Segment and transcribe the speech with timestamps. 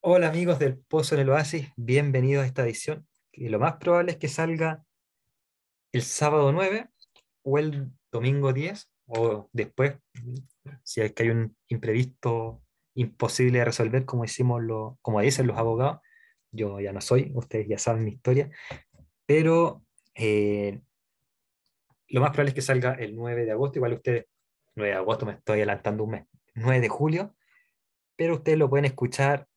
[0.00, 3.04] Hola amigos del Pozo en el Oasis, bienvenidos a esta edición.
[3.32, 4.84] Que lo más probable es que salga
[5.90, 6.88] el sábado 9
[7.42, 9.96] o el domingo 10 o después,
[10.84, 12.62] si es que hay un imprevisto
[12.94, 15.98] imposible de resolver, como, decimos lo, como dicen los abogados.
[16.52, 18.50] Yo ya no soy, ustedes ya saben mi historia,
[19.26, 19.82] pero
[20.14, 20.80] eh,
[22.06, 24.26] lo más probable es que salga el 9 de agosto, igual ustedes,
[24.76, 27.34] 9 de agosto me estoy adelantando un mes, 9 de julio,
[28.14, 29.47] pero ustedes lo pueden escuchar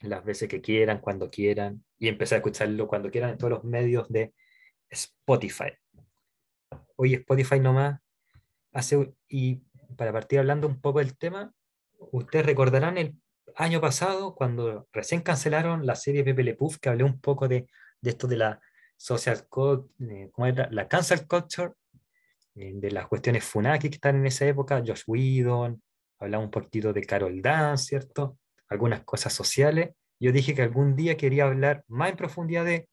[0.00, 3.64] las veces que quieran, cuando quieran, y empezar a escucharlo cuando quieran en todos los
[3.64, 4.32] medios de
[4.88, 5.72] Spotify.
[6.96, 8.00] Hoy Spotify nomás
[8.72, 9.62] hace, y
[9.96, 11.52] para partir hablando un poco del tema,
[12.12, 13.16] ustedes recordarán el
[13.56, 17.66] año pasado cuando recién cancelaron la serie Pepe Le Puff, que hablé un poco de,
[18.00, 18.60] de esto de la
[18.96, 19.46] social
[20.00, 20.68] eh, ¿cómo era?
[20.70, 21.72] la cancel culture,
[22.54, 25.82] eh, de las cuestiones funaki que están en esa época, Josh Whedon,
[26.18, 28.38] hablaba un poquito de Carol Dance, ¿cierto?
[28.70, 29.90] Algunas cosas sociales.
[30.18, 32.88] Yo dije que algún día quería hablar más en profundidad de,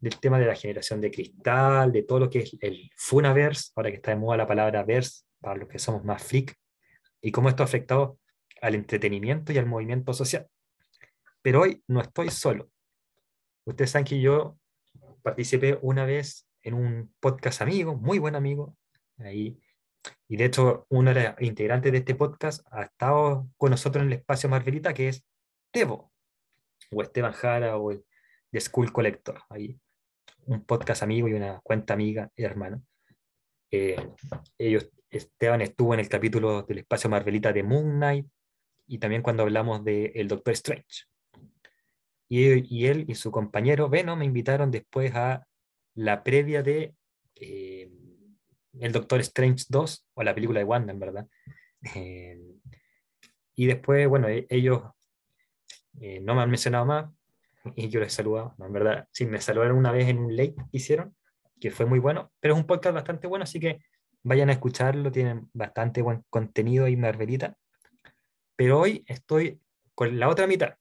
[0.00, 3.90] del tema de la generación de cristal, de todo lo que es el Funaverse, ahora
[3.90, 6.54] que está de moda la palabra verse, para los que somos más freak,
[7.20, 8.18] y cómo esto ha afectado
[8.62, 10.46] al entretenimiento y al movimiento social.
[11.42, 12.70] Pero hoy no estoy solo.
[13.64, 14.58] Ustedes saben que yo
[15.22, 18.76] participé una vez en un podcast amigo, muy buen amigo,
[19.18, 19.58] ahí
[20.28, 24.12] y de hecho, uno de los integrantes de este podcast ha estado con nosotros en
[24.12, 25.24] el espacio Marvelita, que es
[25.70, 26.12] Tebo,
[26.90, 28.04] o Esteban Jara, o el
[28.50, 29.40] The School Collector.
[29.48, 29.78] Ahí,
[30.46, 32.82] un podcast amigo y una cuenta amiga y hermano.
[33.70, 33.96] Eh,
[34.58, 38.26] ellos, Esteban estuvo en el capítulo del espacio Marvelita de Moon Knight
[38.86, 41.04] y también cuando hablamos de El Doctor Strange.
[42.28, 45.46] Y, y, él y su compañero Beno me invitaron después a
[45.94, 46.94] la previa de
[47.36, 47.77] eh,
[48.80, 51.26] el Doctor Strange 2, o la película de Wanda, en verdad.
[51.94, 52.38] Eh,
[53.54, 54.82] y después, bueno, e-, ellos
[56.00, 57.10] eh, no me han mencionado más
[57.76, 60.76] y yo les he en verdad, sí, me saludaron una vez en un late que
[60.76, 61.14] hicieron,
[61.60, 63.80] que fue muy bueno, pero es un podcast bastante bueno, así que
[64.22, 67.56] vayan a escucharlo, tienen bastante buen contenido y Marvelita.
[68.56, 69.60] Pero hoy estoy
[69.94, 70.74] con la otra mitad.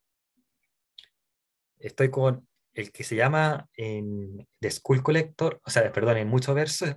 [1.79, 6.55] Estoy con el que se llama en The School Collector, o sea, perdón, en muchos
[6.55, 6.95] versos,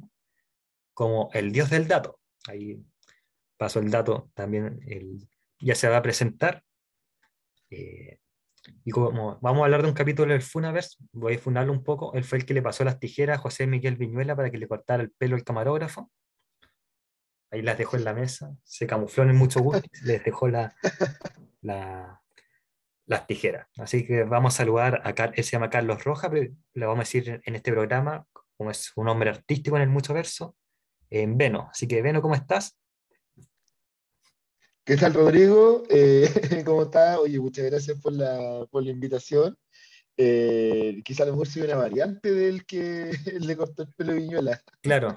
[1.01, 2.21] como el dios del dato.
[2.47, 2.79] Ahí
[3.57, 4.79] pasó el dato también,
[5.59, 6.63] ya se va a presentar.
[7.71, 8.19] Eh,
[8.85, 12.13] y como vamos a hablar de un capítulo del Funaverse, voy a funarlo un poco.
[12.13, 14.69] Él fue el que le pasó las tijeras a José Miguel Viñuela para que le
[14.69, 16.11] cortara el pelo al camarógrafo.
[17.51, 20.75] Ahí las dejó en la mesa, se camufló en mucho gusto, les dejó la,
[21.63, 23.69] las tijeras.
[23.79, 27.09] Así que vamos a saludar a él se llama Carlos Roja, pero le vamos a
[27.09, 28.27] decir en este programa,
[28.59, 30.57] como es un hombre artístico en el mucho verso,
[31.11, 31.69] en Veno.
[31.71, 32.77] Así que, Veno, ¿cómo estás?
[34.85, 35.85] ¿Qué tal, Rodrigo?
[35.91, 36.29] Eh,
[36.65, 37.19] ¿Cómo estás?
[37.19, 39.57] Oye, muchas gracias por la, por la invitación.
[40.17, 44.61] Eh, quizá a lo mejor soy una variante del que le cortó el pelo Viñuela.
[44.83, 45.17] Claro.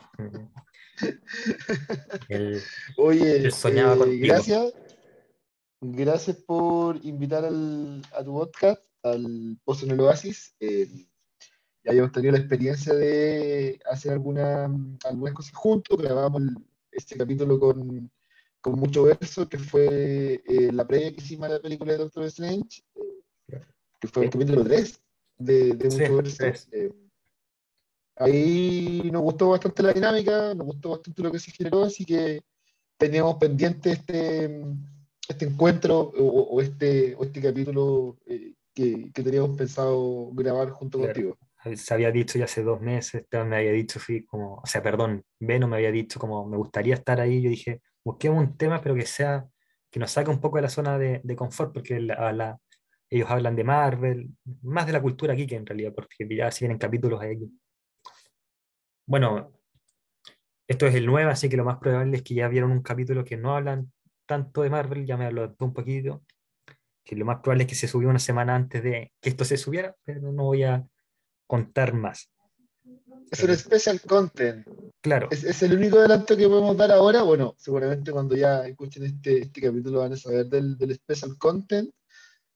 [2.98, 4.74] Oye, soñaba eh, gracias.
[5.82, 10.56] Gracias por invitar al, a tu podcast, al Pozo en el Oasis.
[10.62, 10.88] Eh,
[11.84, 14.66] ya habíamos tenido la experiencia de hacer alguna,
[15.04, 16.44] algunas cosas juntos, grabamos
[16.92, 18.10] este capítulo con,
[18.62, 22.24] con mucho verso, que fue eh, la previa que hicimos a la película de Doctor
[22.26, 22.84] Strange,
[24.00, 25.02] que fue el capítulo 3
[25.40, 26.70] de, de mucho verso.
[26.72, 26.94] Eh,
[28.16, 32.42] ahí nos gustó bastante la dinámica, nos gustó bastante lo que se generó, así que
[32.98, 34.64] teníamos pendiente este,
[35.28, 41.38] este encuentro o, este, o este capítulo eh, que, que, teníamos pensado grabar junto contigo
[41.76, 45.24] se había dicho ya hace dos meses, me había dicho, fui como, o sea, perdón,
[45.40, 48.96] Beno me había dicho como, me gustaría estar ahí, yo dije, busquemos un tema, pero
[48.96, 49.48] que sea,
[49.90, 52.60] que nos saque un poco de la zona de, de confort, porque la,
[53.10, 54.30] ellos hablan de Marvel,
[54.64, 57.50] más de la cultura aquí que en realidad, porque ya si vienen capítulos aquí.
[59.06, 59.54] Bueno,
[60.68, 63.24] esto es el nuevo, así que lo más probable es que ya vieron un capítulo
[63.24, 63.92] que no hablan
[64.26, 66.24] tanto de Marvel, ya me habló un poquito,
[67.04, 69.58] que lo más probable es que se subió una semana antes de que esto se
[69.58, 70.86] subiera, pero no voy a
[71.48, 72.30] contar más.
[73.32, 74.68] Es un special content.
[75.02, 75.28] Claro.
[75.32, 77.24] Es, el único adelanto que podemos dar ahora.
[77.24, 81.90] Bueno, seguramente cuando ya escuchen este, este capítulo van a saber del, del special content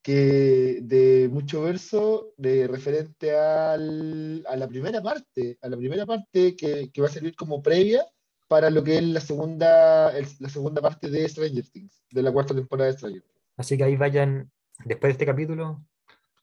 [0.08, 6.56] que de mucho verso de referente al, a la primera parte, a la primera parte
[6.56, 8.06] que, que, va a servir como previa
[8.48, 12.56] para lo que es la segunda, la segunda parte de Stranger Things, de la cuarta
[12.56, 13.42] temporada de Stranger Things.
[13.58, 14.50] Así que ahí vayan,
[14.86, 15.84] después de este capítulo,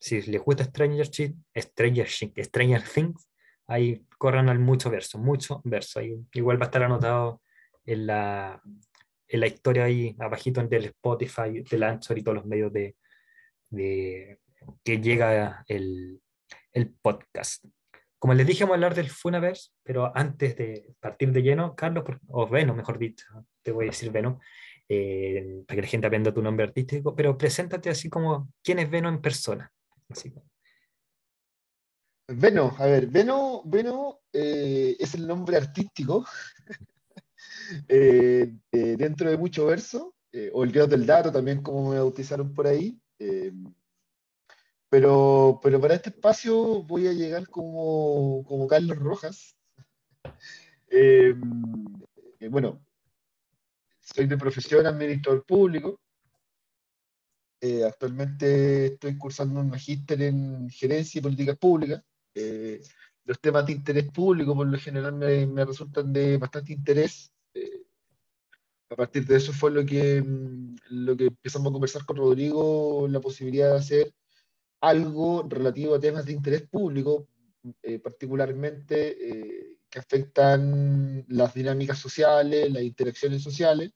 [0.04, 3.26] si les gusta Stranger, Stranger, Stranger Things,
[3.66, 5.98] ahí corran al mucho verso, mucho verso.
[5.98, 7.40] Ahí igual va a estar anotado
[7.86, 8.60] en la,
[9.28, 12.96] en la historia ahí abajito del Spotify, del Anchor y todos los medios de,
[13.70, 14.40] de
[14.84, 16.20] que llega el,
[16.72, 17.64] el podcast.
[18.18, 22.04] Como les dije, vamos a hablar del Funaverse, pero antes de partir de lleno, Carlos,
[22.28, 23.24] o Veno, mejor dicho,
[23.62, 24.38] te voy a decir Veno,
[24.86, 28.90] eh, para que la gente aprenda tu nombre artístico, pero preséntate así como quién es
[28.90, 29.70] Veno en persona.
[30.08, 30.32] Así.
[32.26, 36.24] Veno, a ver, Veno, eh, es el nombre artístico
[37.88, 40.14] eh, dentro de mucho verso,
[40.52, 42.98] o el dios del dato también, como me bautizaron por ahí.
[44.88, 49.56] pero, pero para este espacio voy a llegar como, como Carlos Rojas.
[52.50, 52.84] bueno,
[54.00, 56.00] soy de profesión administrador público.
[57.66, 62.02] Eh, actualmente estoy cursando un magíster en gerencia y políticas públicas.
[62.34, 62.82] Eh,
[63.24, 67.32] los temas de interés público por lo general me, resultan de bastante interés.
[67.54, 67.86] Eh,
[68.90, 73.08] a partir de eso fue lo que, mm, lo que empezamos a conversar con Rodrigo,
[73.08, 74.14] la posibilidad de hacer
[74.82, 77.28] algo relativo a temas de interés público,
[78.02, 83.92] particularmente que afectan las dinámicas sociales, las interacciones sociales.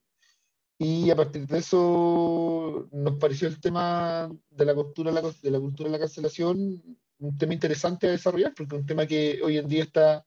[0.79, 5.89] Y a partir de eso nos pareció el tema de la cultura de la, cultura
[5.89, 6.83] de la cancelación
[7.21, 10.25] un tema interesante a desarrollar, porque es un tema que hoy en día está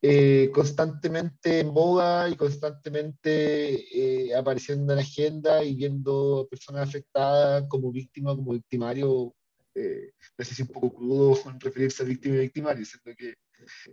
[0.00, 7.66] eh, constantemente en boga y constantemente eh, apareciendo en la agenda y viendo personas afectadas
[7.68, 9.34] como víctimas, como victimario.
[9.74, 13.34] Eh, no un poco crudo referirse a víctima y victimario, siendo que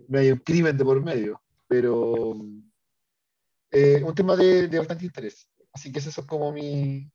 [0.08, 2.36] no hay un crimen de por medio, pero
[3.70, 5.48] eh, un tema de, bastante interés.
[5.72, 7.10] Así que eso es como mi,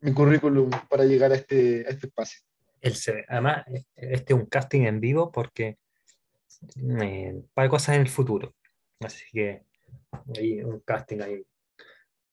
[0.00, 2.40] mi currículum para llegar a este, a este espacio.
[2.80, 2.94] El,
[3.28, 3.64] además,
[3.94, 5.78] este es un casting en vivo porque
[7.00, 8.54] eh, para cosas en el futuro.
[9.00, 9.62] Así que
[10.36, 11.44] hay un casting ahí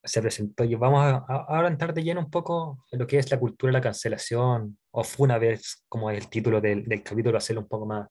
[0.04, 0.64] se presentó.
[0.64, 3.74] Y vamos a, ahora entrar de lleno un poco lo que es la cultura de
[3.74, 7.86] la cancelación, o fue una vez, como el título del, del capítulo, hacerlo un poco
[7.86, 8.08] más,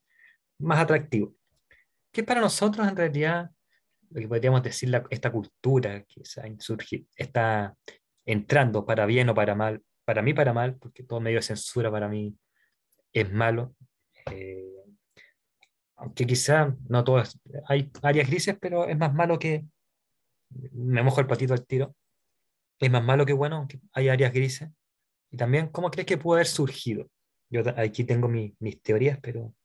[0.59, 1.33] más atractivo.
[2.11, 3.49] Que para nosotros en realidad,
[4.13, 6.21] lo que podríamos decir, la, esta cultura que
[7.15, 7.75] está
[8.25, 11.89] entrando para bien o para mal, para mí para mal, porque todo medio de censura
[11.91, 12.37] para mí
[13.11, 13.75] es malo.
[14.31, 14.69] Eh,
[15.95, 17.23] aunque quizá no todo
[17.67, 19.65] hay áreas grises, pero es más malo que,
[20.71, 21.95] me mojo el patito al tiro,
[22.79, 24.69] es más malo que bueno, aunque hay áreas grises.
[25.31, 27.09] Y también, ¿cómo crees que pudo haber surgido?
[27.49, 29.55] Yo aquí tengo mis teorías, pero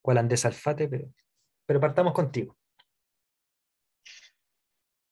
[0.00, 1.12] cuál Andrés Alfate, pero,
[1.66, 2.56] pero partamos contigo.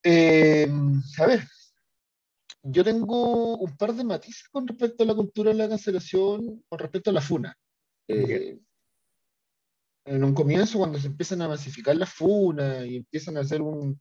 [0.03, 0.69] Eh,
[1.19, 1.43] a ver,
[2.63, 6.79] yo tengo un par de matices con respecto a la cultura de la cancelación, con
[6.79, 7.57] respecto a la FUNA.
[8.09, 8.59] Eh,
[10.05, 14.01] en un comienzo, cuando se empiezan a masificar la FUNA y empiezan a hacer un,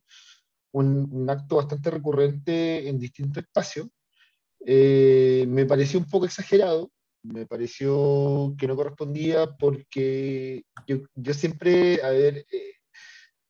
[0.72, 3.88] un, acto bastante recurrente en distintos espacios,
[4.66, 6.90] eh, me pareció un poco exagerado,
[7.22, 12.79] me pareció que no correspondía porque yo, yo siempre, a ver, eh,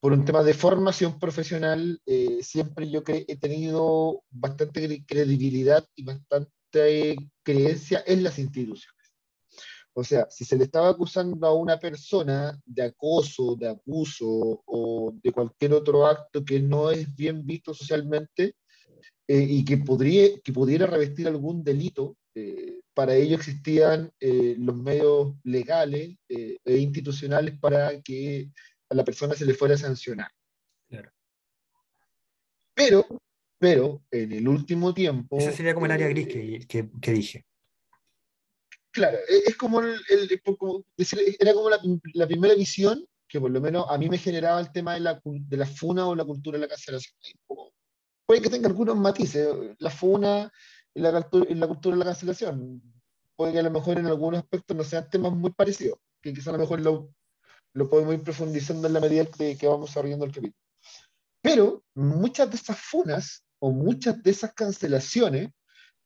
[0.00, 7.17] por un tema de formación profesional, eh, siempre yo he tenido bastante credibilidad y bastante
[7.43, 9.00] creencia en las instituciones.
[9.93, 15.12] O sea, si se le estaba acusando a una persona de acoso, de abuso o
[15.23, 18.55] de cualquier otro acto que no es bien visto socialmente
[19.26, 24.76] eh, y que, podría, que pudiera revestir algún delito, eh, para ello existían eh, los
[24.76, 28.50] medios legales e institucionales para que
[28.90, 30.30] a la persona se le fuera a sancionar.
[32.75, 33.06] Pero,
[33.59, 35.38] pero en el último tiempo...
[35.38, 36.26] Ese sería como el área gris
[36.66, 37.47] que, que dije.
[38.90, 40.00] Claro, e, es como, el,
[41.38, 44.94] era como la, primera visión que por lo menos a mí me generaba el tema
[44.94, 47.14] de la, de la funa o la cultura de la cancelación.
[48.26, 50.50] Puede que tenga algunos matices, la funa
[50.92, 52.82] y la, la cultura de la cancelación.
[53.37, 56.49] Puede que a lo mejor en algunos aspectos no sean temas muy parecidos, que quizás
[56.49, 57.14] a lo mejor lo,
[57.74, 60.56] lo podemos ir profundizando en la medida que, que vamos abriendo el capítulo.
[61.42, 65.50] Pero muchas de esas funas o muchas de esas cancelaciones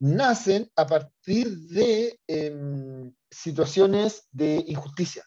[0.01, 5.25] nacen a partir de em, situaciones de injusticia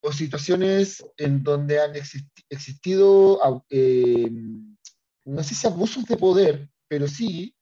[0.00, 4.76] o situaciones en donde han existido, em,
[5.24, 7.54] no sé si abusos de poder, pero sí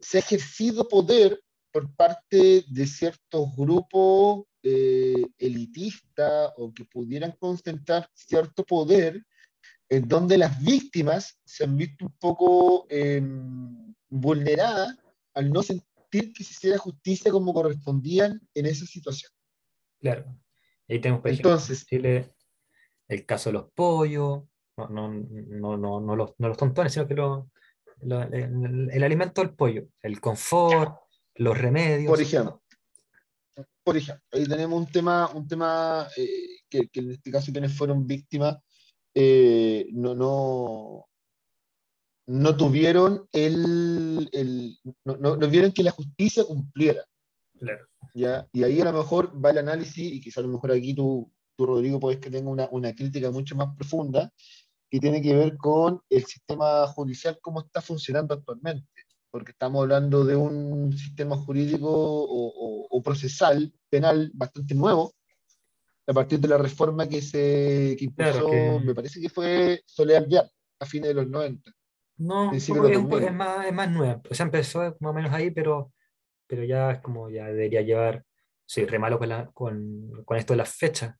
[0.00, 1.42] se ha ejercido poder
[1.72, 9.24] por parte de ciertos grupos eh, elitistas o que pudieran concentrar cierto poder
[9.88, 14.96] en donde las víctimas se han visto un poco em, vulneradas
[15.34, 19.32] al no sentir que se hiciera justicia como correspondían en esa situación.
[20.00, 20.24] Claro.
[20.88, 22.34] Ahí tenemos, Entonces, Chile,
[23.08, 24.44] el caso de los pollos,
[24.76, 30.20] no, no, no, no, los, no los, tontones, sino que el, alimento del pollo, el
[30.20, 31.01] confort,
[31.36, 32.10] los remedios.
[32.10, 32.62] Por ejemplo,
[33.84, 38.06] por ejemplo, ahí tenemos un tema, un tema eh, que, en este caso quienes fueron
[38.06, 38.58] víctimas
[39.14, 41.06] eh, no, no,
[42.26, 47.04] no tuvieron el, el no, no, vieron que la justicia cumpliera.
[48.14, 48.48] ¿ya?
[48.52, 51.30] Y ahí a lo mejor va el análisis, y quizá a lo mejor aquí tú,
[51.56, 54.32] tú Rodrigo, puedes que tenga una, una, crítica mucho más profunda,
[54.90, 58.86] que tiene que ver con el sistema judicial, cómo está funcionando actualmente.
[59.32, 65.12] Porque estamos hablando de un sistema jurídico o, o, procesal penal bastante nuevo,
[66.06, 70.48] a partir de la reforma que se que impulsó, me parece que fue Soledad Vial,
[70.78, 71.72] a fines de los 90.
[72.18, 74.22] No, es, es, más, es más nueva.
[74.30, 75.90] O sea, empezó más o menos ahí, pero
[76.52, 78.26] pero ya es como ya debería llevar,
[78.66, 81.16] sí, re malo con, la, con, con, esto de las fechas,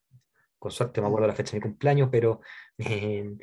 [0.59, 2.43] con suerte me acuerdo la fecha de mi cumpleaños, pero
[2.79, 3.35] eh,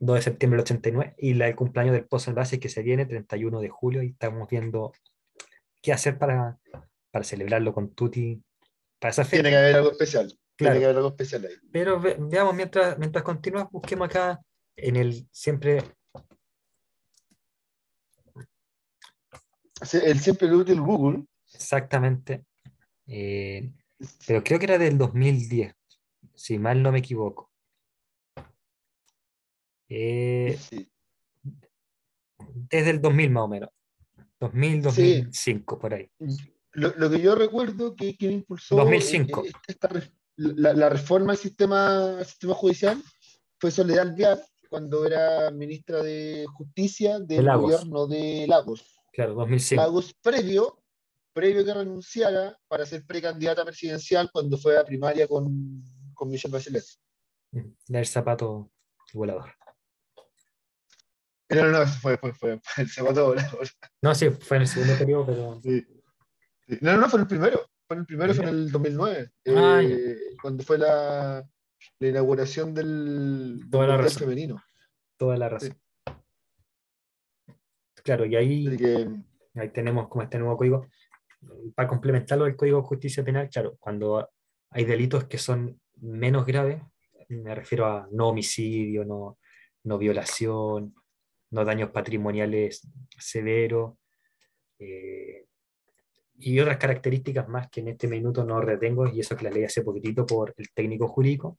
[0.00, 2.82] 2 de septiembre del 89 y la, el cumpleaños del Pozo en Base que se
[2.82, 4.92] viene 31 de julio y estamos viendo
[5.82, 6.58] qué hacer para,
[7.10, 8.42] para celebrarlo con Tuti
[8.98, 9.42] para esa fecha.
[9.42, 10.38] Tiene que haber algo especial.
[10.56, 11.54] Tiene que haber algo especial ahí.
[11.70, 14.40] Pero veamos, mientras, mientras continuamos, busquemos acá
[14.76, 15.82] en el siempre
[20.02, 21.24] El siempre útil Google.
[21.54, 22.44] Exactamente.
[23.06, 23.72] Eh,
[24.26, 25.74] pero creo que era del 2010,
[26.34, 27.47] si mal no me equivoco.
[29.88, 30.58] Eh,
[32.70, 33.70] desde el 2000 más o menos.
[34.40, 36.10] 2000, 2005, por ahí.
[36.72, 39.44] Lo, que yo recuerdo que quien impulsó 2005.
[39.44, 39.76] Eh,
[40.36, 43.02] la, reforma del sistema, sistema judicial
[43.58, 44.40] fue Soledad Vial
[44.70, 49.00] cuando era ministra de Justicia del gobierno de Lagos.
[49.12, 49.82] Claro, 2005.
[49.82, 50.80] Lagos previo,
[51.32, 55.82] previo que renunciara para ser precandidata presidencial cuando fue a primaria con,
[56.14, 56.84] con Michelle Bachelet.
[57.88, 58.70] El zapato
[59.12, 59.50] volador.
[61.50, 63.38] No, no, fue, fue, fue, el volador.
[64.02, 65.60] No, sí, fue en el segundo periodo, pero.
[65.62, 65.86] Sí.
[66.82, 67.66] No, no, fue el primero.
[67.86, 69.30] Fue el primero, fue en el 2009.
[69.56, 71.42] Ah, eh, cuando fue la,
[71.98, 74.62] la inauguración del, Toda la femenino.
[75.16, 75.74] Toda la razón.
[78.04, 78.66] Claro, y ahí,
[79.54, 80.86] ahí tenemos como este nuevo código.
[81.74, 84.28] Para complementarlo del Código de Justicia Penal, claro, cuando
[84.70, 86.82] hay delitos que son menos graves,
[87.28, 89.38] me refiero a no homicidio, no,
[89.84, 90.94] no violación,
[91.50, 92.86] no daños patrimoniales
[93.18, 93.94] severos,
[94.78, 95.46] eh,
[96.40, 99.64] y otras características más que en este minuto no retengo, y eso que la ley
[99.64, 101.58] hace poquitito por el técnico jurídico,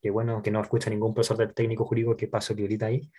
[0.00, 3.10] que bueno, que no escucha ningún profesor del técnico jurídico que paso que ahorita ahí,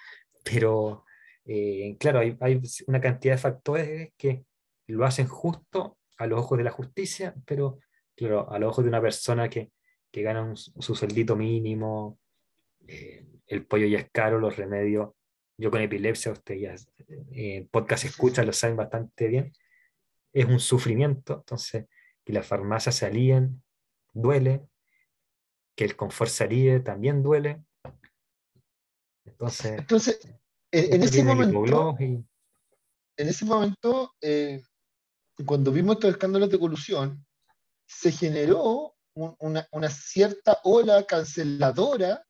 [0.43, 1.05] pero
[1.45, 4.45] eh, claro, hay, una cantidad de factores que
[4.87, 7.79] lo hacen justo a los ojos de la justicia, pero
[8.15, 9.71] claro, a los ojos de una persona que,
[10.11, 12.19] gana su sueldito mínimo,
[12.87, 15.09] eh, el pollo ya es caro, los remedios.
[15.57, 16.75] Yo con epilepsia, usted ya
[17.31, 19.53] eh, podcast escucha, lo saben bastante bien.
[20.33, 21.85] Es un sufrimiento, entonces,
[22.25, 23.63] que las farmacias se alíen,
[24.13, 24.67] duele,
[25.75, 27.63] que el confort se alíe, también duele.
[29.25, 30.19] Entonces, entonces
[30.71, 32.27] en, ese momento, en
[33.17, 34.15] ese momento,
[35.45, 37.25] cuando vimos estos escándalos de colusión,
[37.85, 42.25] se generó una, cierta ola canceladora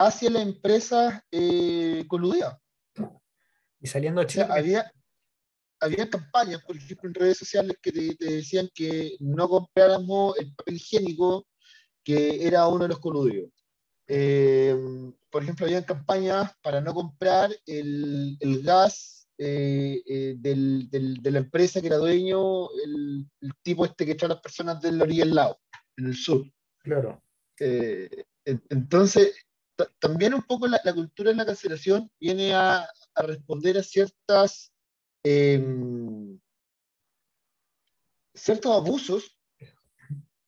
[0.00, 2.58] hacia la empresa eh, coludida.
[3.80, 4.90] Y saliendo de había,
[5.78, 10.76] había campañas, por ejemplo, en redes sociales que te, decían que no compráramos el papel
[10.76, 11.46] higiénico
[12.02, 13.50] que era uno de los coludidos.
[14.08, 14.74] Eh,
[15.30, 21.30] por ejemplo, había campañas para no comprar el, el gas eh, eh, del, del, de
[21.30, 25.00] la empresa que era dueño, el, el, tipo este que echa a las personas del
[25.00, 25.60] orilla del lado,
[25.98, 26.50] en el sur.
[26.78, 27.22] Claro.
[28.44, 29.34] Entonces,
[29.98, 34.72] también un poco la, la, cultura de la cancelación viene a, a responder a ciertas
[35.22, 36.38] em,
[38.34, 39.36] ciertos abusos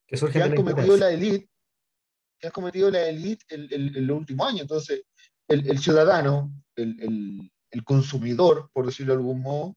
[0.07, 1.53] que, que han cometido la élite
[2.43, 4.63] que ha cometido la élite en los últimos años.
[4.63, 5.05] Entonces,
[5.47, 7.51] el, ciudadano, el,
[7.85, 9.77] consumidor, por decirlo de algún modo,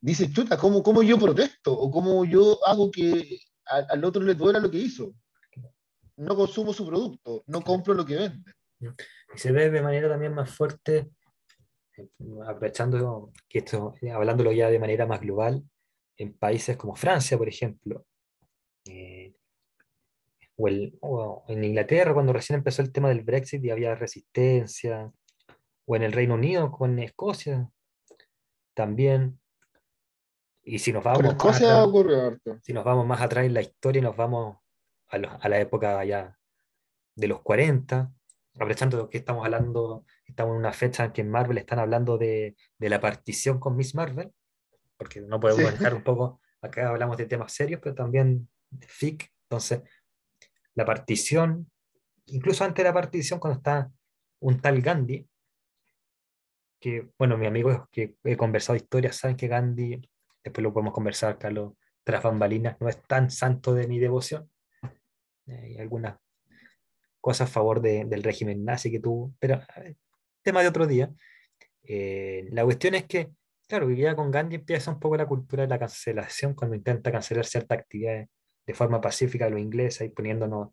[0.00, 1.72] dice, chuta, ¿cómo, cómo yo protesto?
[1.72, 5.14] ¿O cómo yo hago que al otro le duela lo que hizo?
[6.16, 8.52] No consumo su producto, no compro lo que vende.
[9.34, 11.10] Y se ve de manera también más fuerte,
[12.46, 15.62] aprovechando que esto, hablándolo ya de manera más global,
[16.16, 18.04] en países como Francia, por ejemplo,
[18.86, 19.34] eh,
[21.00, 25.10] o, en Inglaterra cuando recién empezó el tema del Brexit y había resistencia,
[25.84, 27.68] o en el Reino Unido con Escocia
[28.74, 29.38] también.
[30.64, 34.02] Y si nos vamos, más atrás, si nos vamos más atrás en la historia y
[34.02, 34.58] nos vamos
[35.08, 36.38] a, la época ya
[37.16, 38.12] de los 40,
[38.54, 42.56] aprovechando que estamos hablando, estamos en una fecha en que en Marvel están hablando de,
[42.78, 44.32] la partición con Miss Marvel,
[44.96, 49.30] porque no podemos dejar un poco acá hablamos de temas serios, pero también de FIC.
[49.44, 49.82] Entonces,
[50.74, 51.70] la partición,
[52.26, 53.90] incluso antes de la partición, cuando está
[54.40, 55.28] un tal Gandhi,
[56.80, 60.00] que, bueno, mis amigos que he conversado historias saben que Gandhi,
[60.42, 64.50] después lo podemos conversar, Carlos, tras bambalinas, no es tan santo de mi devoción.
[65.46, 66.16] Hay algunas
[67.22, 69.94] cosas a favor del régimen nazi que tuvo, pero eh,
[70.42, 71.10] tema de otro día.
[71.84, 73.30] Eh, la cuestión es que,
[73.68, 77.46] claro, ya con Gandhi empieza un poco la cultura de la cancelación cuando intenta cancelar
[77.46, 78.28] ciertas actividades
[78.66, 80.70] de forma pacífica a los ingleses y poniéndonos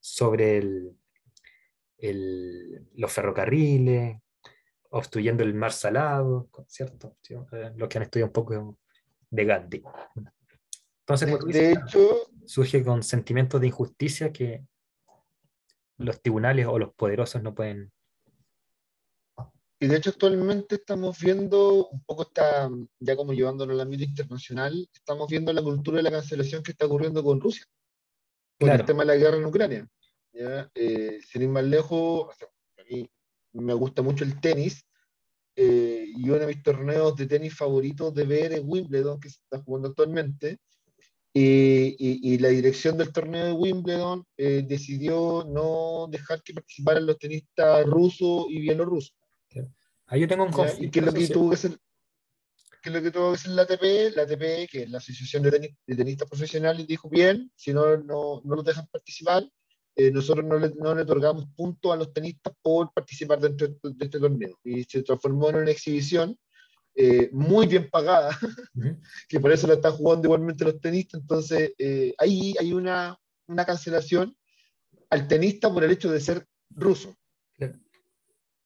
[0.00, 0.98] sobre el,
[2.96, 4.16] los ferrocarriles,
[4.90, 7.16] obstruyendo el mar salado, ¿cierto?
[7.30, 8.78] Eh, los que han estudiado un poco
[9.30, 9.82] de Gandhi.
[11.06, 14.64] Entonces, de, hecho, surge con sentimientos de injusticia que
[15.98, 17.92] los tribunales o los poderosos no pueden.
[19.80, 22.70] Y de hecho, actualmente estamos viendo un poco, está
[23.00, 26.86] ya como llevándolo al ámbito internacional, estamos viendo la cultura de la cancelación que está
[26.86, 27.64] ocurriendo con Rusia,
[28.58, 29.88] con el tema de la guerra en Ucrania.
[30.32, 30.70] ¿ya?
[30.74, 32.34] Eh, sin ir más lejos,
[32.78, 33.10] a mí
[33.52, 34.86] me gusta mucho el tenis,
[35.56, 39.38] eh, y uno de mis torneos de tenis favoritos de ver es Wimbledon, que se
[39.42, 40.58] está jugando actualmente,
[41.36, 47.84] y, la dirección del torneo de Wimbledon eh, decidió no dejar que participaran los tenistas
[47.86, 49.16] rusos y bielorrusos.
[50.06, 50.84] Ahí yo tengo un conflicto.
[50.84, 51.78] ¿Y qué es lo que tuvo que hacer?
[52.82, 54.14] ¿Qué es lo que tuvo que hacer la ATP?
[54.14, 58.54] La ATP, que es la Asociación de, Tenistas Profesionales, dijo, bien, si no, no, no
[58.54, 59.44] los dejan participar,
[59.96, 64.04] eh, nosotros no le, no le, otorgamos puntos a los tenistas por participar dentro de
[64.04, 64.58] este torneo.
[64.62, 66.38] Y se transformó en una exhibición
[66.94, 68.38] eh, muy bien pagada,
[69.28, 71.20] que por eso la están jugando igualmente los tenistas.
[71.20, 74.36] Entonces, eh, ahí hay una, una, cancelación
[75.10, 77.14] al tenista por el hecho de ser ruso.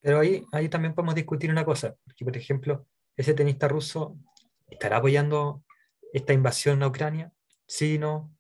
[0.01, 4.17] Pero ahí, ahí también podemos discutir una cosa, porque por ejemplo, ese tenista ruso
[4.69, 5.65] estará apoyando
[6.13, 7.33] esta invasión a Ucrania,
[7.67, 8.33] sí, no,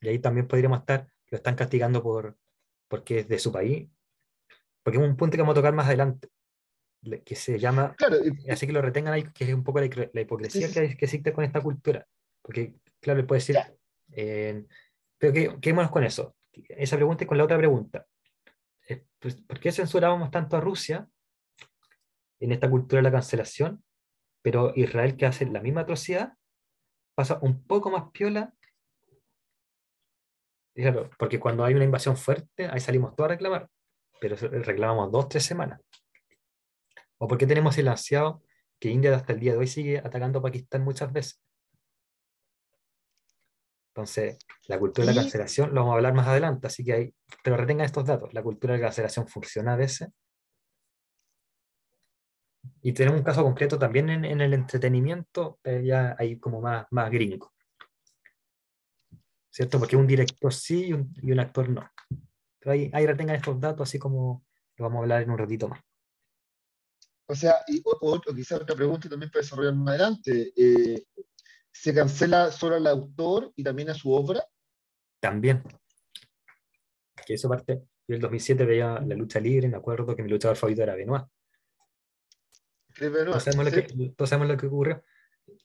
[0.00, 2.36] y ahí también podríamos estar lo están castigando por,
[2.88, 3.88] porque es de su país.
[4.82, 6.28] Porque es un punto que vamos a tocar más adelante,
[7.24, 7.96] que se llama,
[8.48, 9.86] así que lo retengan ahí, que es un poco la,
[10.20, 12.06] hipocresía Que, que, existe con esta cultura.
[12.40, 13.58] Porque, claro, le puede decir,
[14.12, 14.64] eh,
[15.18, 16.36] pero ¿qué, quedémonos con eso.
[16.52, 18.06] Esa pregunta y con la otra pregunta.
[18.88, 21.08] Eh, pues, ¿Por qué censurábamos tanto a Rusia
[22.40, 23.84] en esta cultura de la cancelación,
[24.42, 26.34] pero Israel que hace la misma atrocidad
[27.14, 28.52] pasa un poco más piola
[30.74, 33.68] Claro, porque cuando hay una invasión fuerte, ahí salimos todos a reclamar,
[34.20, 35.80] pero reclamamos dos, tres semanas.
[37.22, 38.42] ¿O porque tenemos el ansiado
[38.80, 41.40] que India hasta el día de hoy sigue atacando a Pakistán muchas veces?
[43.90, 47.14] Entonces, la cultura de la cancelación lo vamos a hablar más adelante, así que ahí,
[47.44, 48.34] pero retengan estos datos.
[48.34, 50.08] La cultura de la cancelación funciona a veces.
[52.80, 57.08] Y tenemos un caso concreto también en, el entretenimiento, pero ya hay como más, más
[57.08, 57.52] gringo.
[59.48, 59.78] ¿cierto?
[59.78, 60.92] Porque un director sí y
[61.30, 61.88] un, actor no.
[62.58, 64.44] Pero ahí, ahí retengan estos datos, así como
[64.76, 65.80] lo vamos a hablar en un ratito más.
[67.26, 70.52] O sea, y, o, quizás otra pregunta también para desarrollar más adelante.
[70.56, 71.04] Eh,
[71.70, 74.44] ¿Se cancela solo al autor y también a su obra?
[75.20, 75.62] También.
[77.26, 77.82] Que eso parte.
[78.06, 80.96] Yo en el 2007 veía la lucha libre, me acuerdo que mi luchador favorito era
[80.96, 81.24] Benoit.
[82.98, 85.04] Benoit todos, sabemos lo que, todos sabemos lo que ocurrió.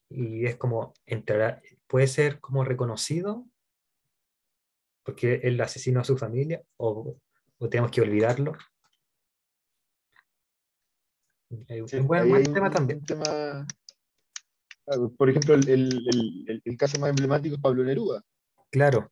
[0.09, 3.45] Y es como, entrar, puede ser como reconocido
[5.07, 7.17] porque él asesinó a su familia o,
[7.71, 8.57] tenemos que olvidarlo.
[11.67, 13.01] Es un buen, tema también.
[13.27, 13.65] Ah,
[15.17, 18.21] por ejemplo, el, caso más emblemático es Pablo Neruda.
[18.69, 19.11] Claro,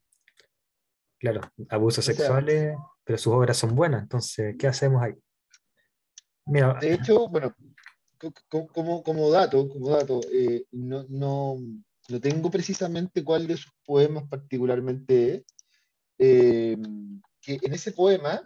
[1.18, 5.14] claro, abusos sexuales, pero sus obras son buenas, entonces, ¿qué hacemos ahí?
[6.48, 7.56] de hecho, bueno,
[8.48, 11.56] como, como dato, como dato eh, no, no,
[12.10, 15.44] no tengo precisamente cuál de sus poemas particularmente es,
[16.20, 16.78] eh,
[17.42, 18.42] que en ese poema,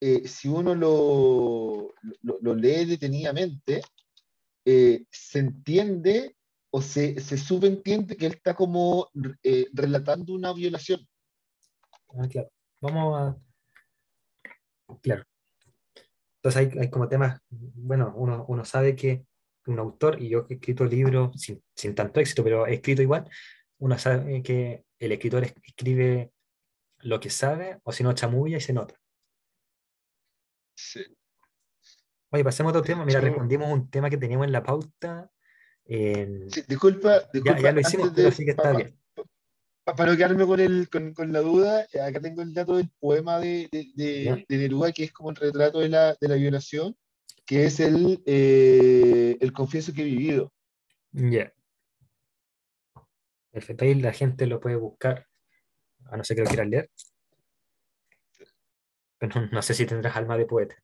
[0.00, 3.82] eh, si uno lo, lo, lee detenidamente,
[4.64, 6.36] eh, se entiende
[6.70, 9.10] o se, se, subentiende que él está como
[9.72, 11.06] relatando una violación.
[12.16, 12.50] Ah, claro.
[12.80, 13.36] Vamos a...
[15.00, 15.24] Claro.
[16.36, 19.24] Entonces hay, hay como temas, bueno, uno, uno, sabe que
[19.66, 23.28] un autor, y yo he escrito libros sin, sin tanto éxito, pero he escrito igual,
[23.78, 26.32] uno sabe que el escritor escribe
[26.98, 28.94] lo que sabe, o si no, chamulla y se nota.
[30.74, 31.04] Sí.
[32.30, 33.04] Oye, pasemos a otro tema.
[33.04, 35.30] Mira, respondimos un tema que teníamos en la pauta.
[35.86, 38.98] disculpa, disculpa, ya, lo hicimos, pero sí que está bien.
[39.84, 43.68] Para no quedarme con, el, con, la duda, acá tengo el dato del poema de,
[43.70, 46.96] de, Neruda, que es como el retrato de la, violación,
[47.44, 50.52] que es el, eh, el confieso que he vivido.
[51.12, 51.52] Ya.
[53.52, 55.28] Perfecto, ahí la gente lo puede buscar,
[56.06, 56.90] a no ser que lo quieran leer.
[59.18, 60.76] Pero no, sé si tendrás alma de poeta.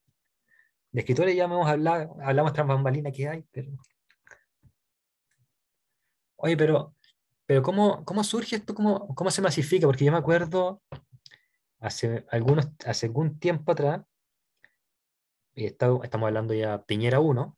[0.93, 3.73] De escritores ya hemos hablado, hablamos tras bambalina que hay, pero.
[6.37, 6.95] Oye, pero,
[7.47, 8.75] pero ¿cómo, cómo surge esto?
[8.75, 9.87] ¿Cómo, ¿Cómo se masifica?
[9.87, 10.83] Porque yo me acuerdo
[11.81, 14.03] hace, algunos, hace algún tiempo atrás,
[15.55, 17.57] y estamos hablando ya Piñera 1,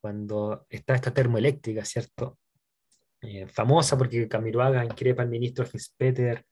[0.00, 2.38] cuando está esta termoeléctrica, ¿cierto?
[3.20, 6.44] Eh, famosa porque Camiroaga increpa al ministro Fitzpeter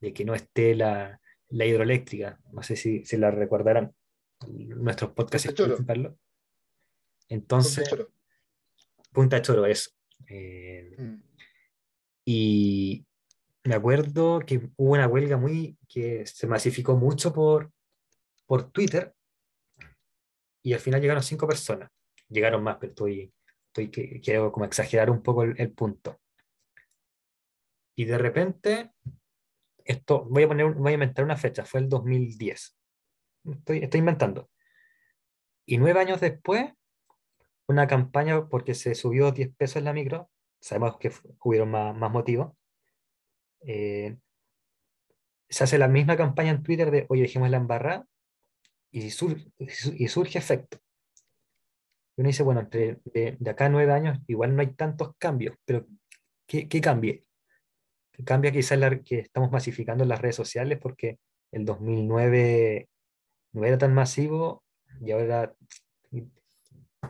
[0.00, 2.40] de que no esté la, la hidroeléctrica.
[2.52, 3.94] No sé si, se la recordarán
[4.48, 5.52] nuestros podcasts.
[7.28, 7.88] Entonces,
[9.12, 9.90] Punta Choro, eso.
[10.28, 11.22] Eh, mm.
[12.26, 13.06] Y
[13.64, 17.70] me acuerdo que hubo una huelga muy que se masificó mucho por,
[18.46, 19.14] por Twitter
[20.62, 21.90] y al final llegaron cinco personas.
[22.28, 23.32] Llegaron más, pero estoy,
[23.68, 26.20] estoy quiero como exagerar un poco el, punto.
[27.96, 28.90] Y de repente,
[29.86, 32.76] esto, voy a, poner, voy a inventar una fecha, fue el 2010.
[33.44, 34.50] Estoy, estoy inventando.
[35.64, 36.72] Y nueve años después,
[37.68, 42.10] una campaña porque se subió 10 pesos en la micro, sabemos que hubieron más, más
[42.10, 42.54] motivos,
[43.60, 44.16] eh,
[45.48, 48.06] se hace la misma campaña en Twitter de, oye, dejemos la embarrada,
[48.90, 50.78] y, y surge efecto.
[52.16, 55.56] Y uno dice, bueno, de, de, acá a nueve años igual no hay tantos cambios,
[55.64, 55.86] pero
[56.46, 57.25] ¿qué, qué cambie?
[58.24, 61.18] Cambia quizás que estamos masificando las redes sociales porque
[61.52, 62.88] el 2009
[63.52, 64.64] no era tan masivo
[65.00, 65.54] y ahora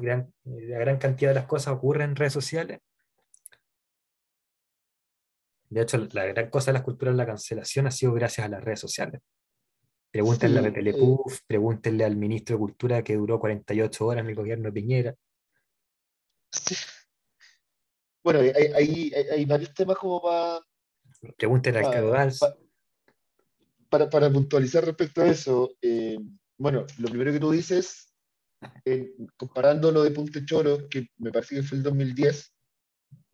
[0.01, 2.81] gran, la gran cantidad de las cosas ocurren en redes sociales
[5.69, 8.49] de hecho, la gran cosa de la cultura de la cancelación ha sido gracias a
[8.49, 9.21] las redes sociales.
[10.11, 14.65] Pregúntenle a Telepuf, pregúntenle al ministro de Cultura que duró 48 horas en el gobierno
[14.65, 15.15] de Piñera.
[18.23, 20.61] Bueno, hay, hay, varios temas como para.
[21.37, 22.41] Pregúntenle al Caudals.
[23.89, 26.19] Para, para, puntualizar respecto a eso, eh,
[26.59, 28.13] bueno, lo primero que tú dices,
[28.85, 32.53] eh, comparando lo de Punte Choro, que me parece que fue el 2010,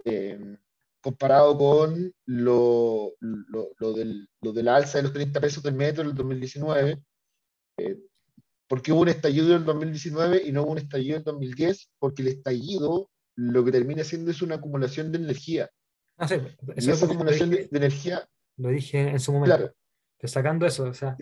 [0.04, 0.56] eh,
[1.00, 5.74] comparado con lo, lo, lo, del, lo, de la alza de los 30 pesos del
[5.74, 7.02] metro en el 2019,
[7.78, 7.98] eh,
[8.68, 11.90] porque hubo un estallido en el 2019 y no hubo un estallido en el 2010,
[11.98, 15.70] porque el estallido lo que termina siendo es una acumulación de energía.
[16.22, 16.36] Ah, sí,
[16.76, 18.28] esa acumulación de, energía...
[18.56, 19.56] Lo dije en su momento.
[19.56, 19.74] Claro.
[20.20, 21.16] Destacando eso, o sea,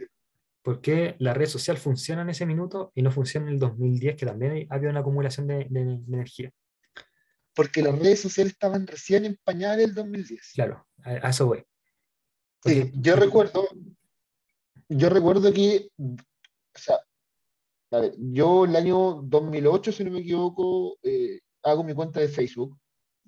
[0.62, 4.16] ¿por qué la red social funciona en ese minuto y no funciona en el 2010,
[4.16, 6.52] que también había una acumulación de, de energía?
[7.60, 10.52] porque las redes sociales estaban recién en pañales el 2010.
[10.54, 11.62] Claro, a eso voy.
[12.64, 13.68] Sí, yo recuerdo,
[14.88, 16.96] yo recuerdo que, o sea,
[17.90, 22.28] a ver, yo el año 2008, si no me equivoco, eh, hago mi cuenta de
[22.28, 22.78] Facebook.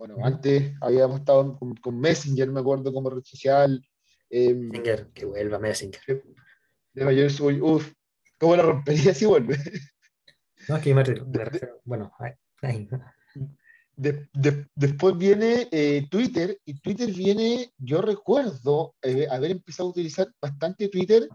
[0.02, 3.80] Bueno, antes habíamos estado con, Messenger, me acuerdo, como red social.
[4.28, 6.24] Eh, Messenger, que vuelva Messenger.
[6.92, 7.92] De mayor soy, uff,
[8.36, 9.56] ¿cómo la rompería si vuelve?
[10.68, 12.88] No, es que me, refiero, bueno, ahí,
[13.94, 20.88] después viene eh, Twitter, y Twitter viene, yo recuerdo eh, haber empezado a utilizar bastante
[20.88, 21.28] Twitter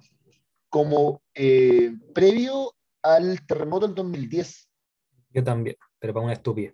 [0.68, 4.70] como eh, previo al terremoto del 2010.
[5.30, 6.74] Yo también, pero para una estúpida.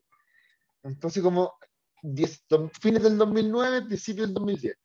[0.82, 1.54] Entonces, como
[2.82, 4.76] fines del 2009, principios del 2010,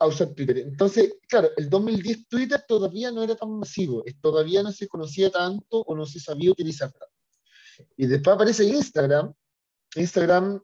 [0.00, 0.58] a usar Twitter.
[0.58, 5.80] Entonces, claro, el 2010 Twitter todavía no era tan masivo, todavía no se conocía tanto
[5.82, 7.14] o no se sabía utilizar tanto.
[7.96, 9.32] Y después aparece Instagram,
[9.94, 10.60] Instagram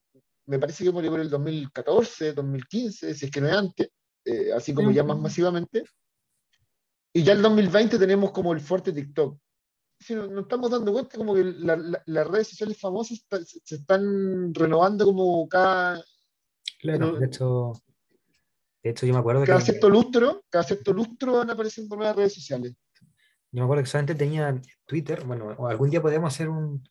[0.47, 3.89] me parece que murió por el 2014, 2015, si es que no es antes,
[4.25, 5.85] eh, así como ya más masivamente.
[7.13, 9.39] Y ya el 2020 tenemos como el fuerte TikTok.
[10.03, 13.25] Si nos, estamos dando cuenta como que las redes sociales famosas
[13.65, 16.03] se están renovando como cada...
[16.81, 17.73] Claro, de hecho,
[18.83, 22.35] de hecho yo me acuerdo cada cierto lustro, cada cierto lustro van apareciendo nuevas redes
[22.35, 22.75] sociales.
[23.53, 26.83] Yo me acuerdo que solamente tenía Twitter, bueno, algún día podemos hacer un,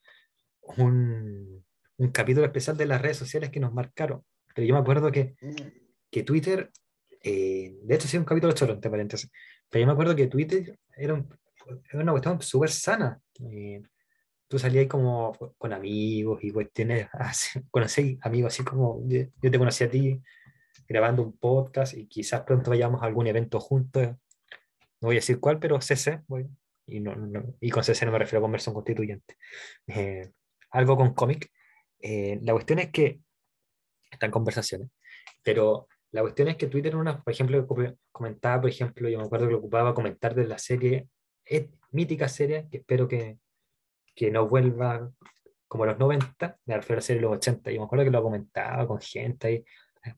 [0.78, 1.62] un
[2.02, 4.24] un capítulo especial de las redes sociales que nos marcaron.
[4.54, 5.36] Pero yo me acuerdo que,
[6.10, 6.70] que Twitter,
[7.22, 9.30] eh, de hecho, sí, un capítulo choro, entre paréntesis,
[9.70, 11.24] pero yo me acuerdo que Twitter era,
[11.92, 13.20] una cuestión súper sana.
[13.40, 13.82] Eh,
[14.48, 17.08] tú salías como con amigos y cuestiones,
[17.70, 20.22] conocí amigos así como yo, te conocí a ti
[20.88, 24.08] grabando un podcast y quizás pronto vayamos a algún evento juntos.
[25.00, 26.48] No voy a decir cuál, pero CC, voy,
[26.86, 27.14] y, no,
[27.60, 29.36] y con CC no me refiero a conversión constituyente.
[29.86, 30.30] Eh,
[30.70, 31.50] algo con cómic.
[31.98, 33.20] Eh, la cuestión es que,
[34.10, 34.90] están conversaciones,
[35.42, 37.66] pero la cuestión es que Twitter, una, por ejemplo,
[38.12, 41.08] comentaba, por ejemplo, yo me acuerdo que lo ocupaba comentar de la serie, es
[41.90, 43.38] mítica serie, que espero que,
[44.14, 45.10] que no vuelva
[45.68, 48.10] como los 90, me refiero a la serie de los 80, y me acuerdo que
[48.10, 49.64] lo comentaba con gente ahí,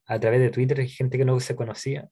[0.07, 2.09] a través de Twitter, gente que no se conocía.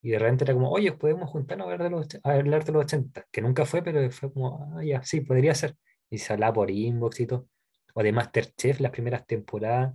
[0.00, 2.72] Y de repente era como, oye, podemos juntarnos a hablar de los, a hablar de
[2.72, 5.76] los 80, que nunca fue, pero fue como, ah, ya, sí, podría ser.
[6.08, 7.48] Y se hablaba por inbox y todo.
[7.94, 9.94] O de Masterchef, las primeras temporadas.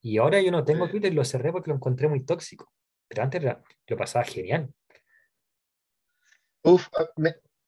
[0.00, 2.72] Y ahora yo no tengo Twitter y lo cerré porque lo encontré muy tóxico.
[3.06, 4.72] Pero antes lo pasaba genial.
[6.66, 7.08] Uf, ah,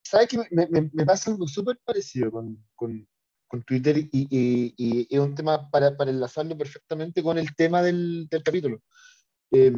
[0.02, 0.38] ¿sabes qué?
[0.50, 3.06] Me, me, me, pasa algo súper parecido con, con,
[3.46, 8.42] con Twitter y, es un tema para, para, enlazarlo perfectamente con el tema del, del
[8.42, 8.82] capítulo.
[9.52, 9.72] Eh,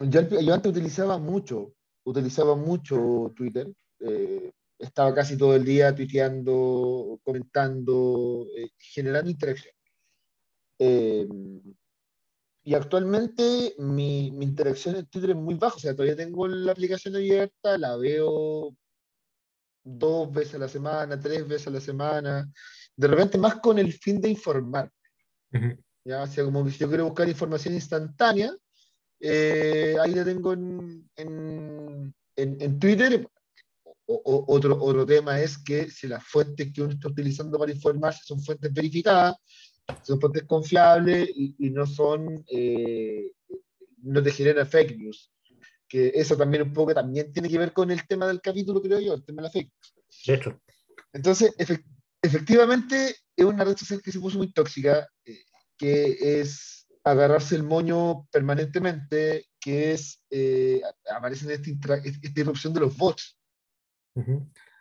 [0.00, 0.20] yo,
[0.54, 1.72] antes utilizaba mucho,
[2.04, 3.72] utilizaba mucho Twitter.
[4.00, 9.74] Eh, estaba casi todo el día tuiteando, comentando, eh, generando interacción.
[12.68, 16.72] Y actualmente mi, mi, interacción en Twitter es muy baja, o sea, todavía tengo la
[16.72, 18.76] aplicación abierta, la veo
[19.82, 22.52] dos veces a la semana, tres veces a la semana,
[22.94, 24.92] de repente más con el fin de informar.
[26.04, 26.24] ¿ya?
[26.24, 28.54] O sea, como que si yo quiero buscar información instantánea,
[29.18, 33.26] eh, ahí la tengo en, en, en, Twitter.
[34.04, 38.20] O, otro, otro tema es que si las fuentes que uno está utilizando para informarse
[38.24, 39.36] son fuentes verificadas,
[40.02, 43.32] son fuentes confiables y, y no son, eh,
[44.02, 45.30] no te generan fake news.
[45.88, 49.00] Que eso también un poco también tiene que ver con el tema del capítulo, creo
[49.00, 49.94] yo, el tema de la fake news.
[51.12, 51.54] Entonces,
[52.22, 55.44] efectivamente, es una red social que se puso muy tóxica, eh,
[55.76, 62.80] que es agarrarse el moño permanentemente, que es, eh, aparece en esta, esta, irrupción de
[62.80, 63.38] los bots.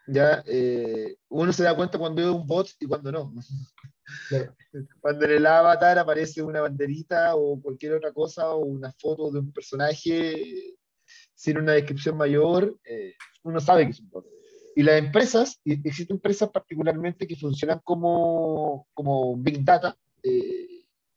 [0.07, 3.33] Ya, eh, uno se da cuenta cuando ve un bot y cuando no.
[4.99, 9.39] Cuando en el avatar aparece una banderita o cualquier otra cosa o una foto de
[9.39, 10.75] un personaje
[11.33, 14.11] sin una descripción mayor, eh, uno sabe que es un.
[14.75, 20.67] Y las empresas, existen empresas particularmente que funcionan como, como Big Data, eh,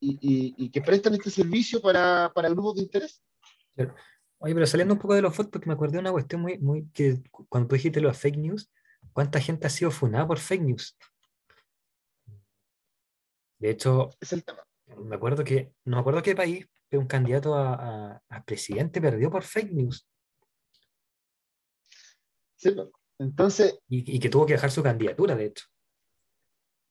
[0.00, 3.22] y, que prestan este servicio para, para grupos de interés.
[4.38, 6.58] Oye, pero saliendo un poco de los fotos, porque me acordé de una cuestión muy,
[6.58, 8.70] muy que cuando tú dijiste los fake news,
[9.12, 10.96] ¿cuánta gente ha sido funada por fake news?
[13.60, 14.66] De hecho, es el tema.
[14.98, 19.30] me acuerdo que, no me acuerdo qué país, pero un candidato a, a, presidente perdió
[19.30, 20.08] por fake news.
[22.56, 22.74] Sí,
[23.18, 23.78] entonces.
[23.88, 25.66] Y, y, que tuvo que dejar su candidatura, de hecho.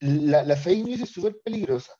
[0.00, 1.92] La, la fake news es súper peligrosa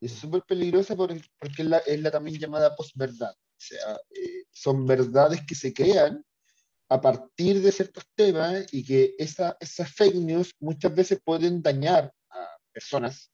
[0.00, 1.22] es súper peligrosa porque,
[1.58, 3.32] es, la, es la también llamada posverdad.
[3.32, 6.24] O sea, eh, son verdades que se crean
[6.88, 12.12] a partir de ciertos temas y que esa, esas fake news muchas veces pueden dañar
[12.30, 13.30] a personas,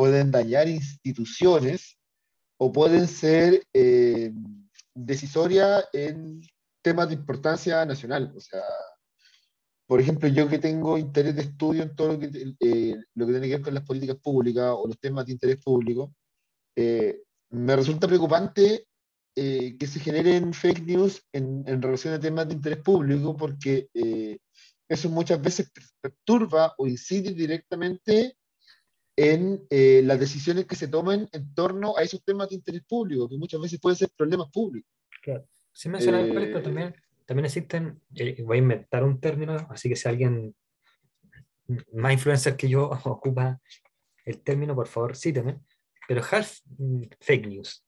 [0.00, 1.98] pueden dañar instituciones
[2.58, 4.32] o pueden ser eh,
[4.94, 6.40] decisorias en
[6.82, 8.32] temas de importancia nacional.
[8.34, 8.62] O sea,
[9.86, 12.28] por ejemplo, yo que tengo interés de estudio en todo lo que,
[12.60, 15.58] eh, lo que tiene que ver con las políticas públicas o los temas de interés
[15.62, 16.14] público,
[16.76, 18.86] eh, me resulta preocupante
[19.36, 23.90] eh, que se generen fake news en, en, relación a temas de interés público porque
[24.88, 28.38] eso muchas veces perturba o incide directamente
[29.22, 29.66] en
[30.06, 33.60] las decisiones que se tomen en torno a esos temas de interés público, que muchas
[33.60, 34.90] veces pueden ser problemas públicos.
[35.22, 35.46] Claro.
[35.72, 36.94] Sí menciona pero también
[37.30, 40.52] también existen, eh, voy a inventar un término, así que si alguien
[41.92, 43.60] más influencer que yo ocupa
[44.24, 45.60] el término, por favor, cíteme,
[46.08, 47.86] pero half mm, fake news.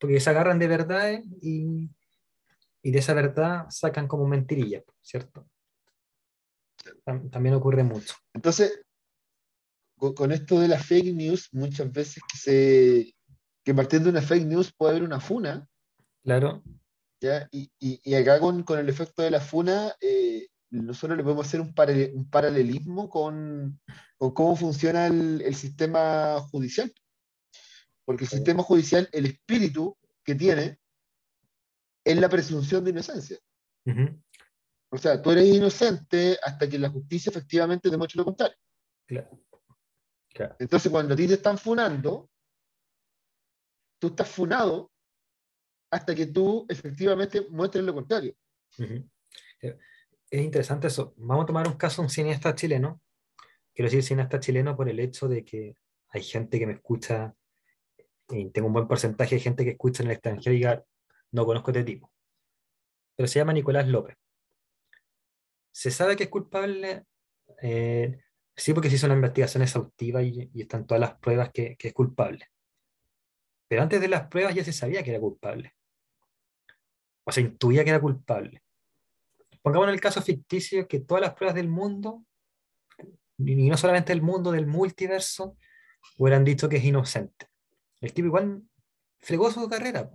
[0.00, 1.90] Porque se agarran de verdad y,
[2.80, 5.46] y de esa verdad sacan como mentirillas, ¿cierto?
[7.04, 8.14] También ocurre mucho.
[8.32, 8.86] Entonces,
[10.12, 13.14] con esto de las fake news, muchas veces que se
[13.64, 15.66] que partiendo de una fake news puede haber una funa.
[16.22, 16.62] Claro.
[17.50, 21.60] Y, y, acá con, con, el efecto de la funa, eh, nosotros le podemos hacer
[21.60, 21.72] un,
[22.14, 23.80] un paralelismo con,
[24.18, 26.92] con, cómo funciona el, el, sistema judicial.
[28.04, 30.78] Porque el sistema judicial, el espíritu que tiene,
[32.04, 33.38] es la presunción de inocencia.
[34.90, 38.56] O sea, tú eres inocente hasta que la justicia efectivamente demuestre lo contrario.
[39.06, 39.40] Claro.
[40.58, 42.28] Entonces, cuando a ti te están funando,
[44.00, 44.90] tú estás funado
[45.90, 48.34] hasta que tú efectivamente muestres lo contrario.
[49.58, 51.14] Es interesante eso.
[51.16, 53.00] Vamos a tomar un caso, un cineasta chileno.
[53.72, 55.76] Quiero decir cineasta chileno por el hecho de que
[56.08, 57.34] hay gente que me escucha,
[58.28, 60.84] y tengo un buen porcentaje de gente que escucha en el extranjero y diga,
[61.32, 62.12] no conozco este tipo.
[63.16, 64.16] Pero se llama Nicolás López.
[65.72, 67.06] Se sabe que es culpable,
[67.62, 68.20] eh,
[68.56, 71.88] sí, porque se hizo una investigación exhaustiva y, y están todas las pruebas que, que
[71.88, 72.46] es culpable.
[73.68, 75.74] Pero antes de las pruebas ya se sabía que era culpable
[77.24, 78.62] o sea, intuía que era culpable.
[79.62, 82.24] Pongamos en el caso ficticio que todas las pruebas del mundo,
[83.38, 85.56] y no solamente del mundo, del multiverso,
[86.18, 87.48] hubieran dicho que es inocente.
[88.00, 88.62] El tipo igual
[89.18, 90.10] fregó su carrera.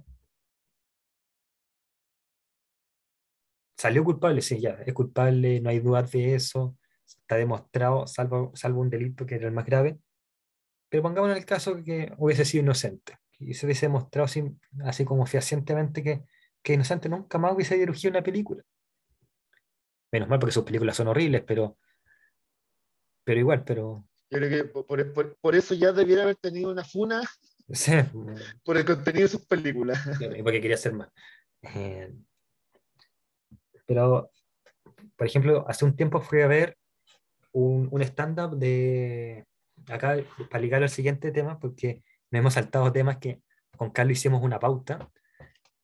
[3.75, 6.77] Salió culpable, sí, ya, es culpable, no hay dudas de eso,
[7.17, 9.99] está demostrado, salvo, salvo un delito que era el más grave.
[10.89, 14.27] Pero pongamos en el caso que hubiese sido inocente y se hubiese demostrado
[14.83, 16.23] así, como fehacientemente que,
[16.61, 18.63] que inocente nunca más hubiese dirigido una película.
[20.11, 21.77] Menos mal porque sus películas son horribles, pero,
[23.23, 24.05] pero igual, pero...
[24.31, 27.21] Yo creo que por, por, eso ya debiera haber tenido una funa
[28.63, 29.99] por el contenido de sus películas.
[30.43, 31.09] Porque quería hacer más.
[31.61, 32.13] Eh,
[33.85, 34.31] pero,
[35.15, 36.77] por ejemplo, hace un tiempo fui a ver
[37.67, 39.45] un, un stand-up de,
[39.87, 40.17] acá,
[40.49, 43.41] para ligar al siguiente tema, porque nos hemos saltado temas que
[43.77, 45.09] con Carlos hicimos una pauta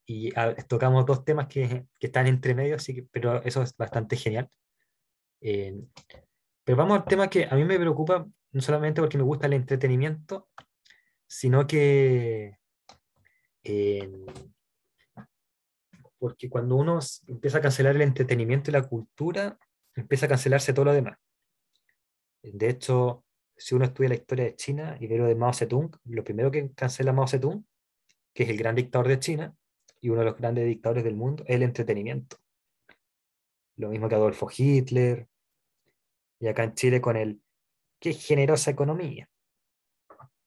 [0.06, 0.32] y
[0.68, 4.50] tocamos dos temas que, que, están entre medio, así que, pero eso es bastante genial.
[5.42, 5.76] Eh,
[6.64, 9.54] pero vamos al tema que a mí me preocupa, no solamente porque me gusta el
[9.54, 10.50] entretenimiento,
[11.28, 12.58] sino que
[13.64, 14.26] eh,
[16.20, 19.58] porque cuando uno empieza a cancelar el entretenimiento y la cultura,
[19.96, 21.18] empieza a cancelarse todo lo demás.
[22.54, 23.26] De hecho,
[23.58, 26.52] si uno estudia la historia de China y ve lo de Mao Zedong, lo primero
[26.52, 27.66] que cancela Mao Zedong,
[28.34, 29.56] que es el gran dictador de China
[30.02, 32.38] y uno de los grandes dictadores del mundo, es el entretenimiento.
[33.78, 35.28] Lo mismo que Adolfo Hitler,
[36.40, 37.42] y acá en Chile con el
[38.00, 39.30] qué generosa economía.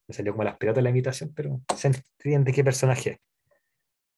[0.06, 3.18] Me salió como las pelotas la invitación, pero se entiende qué personaje es.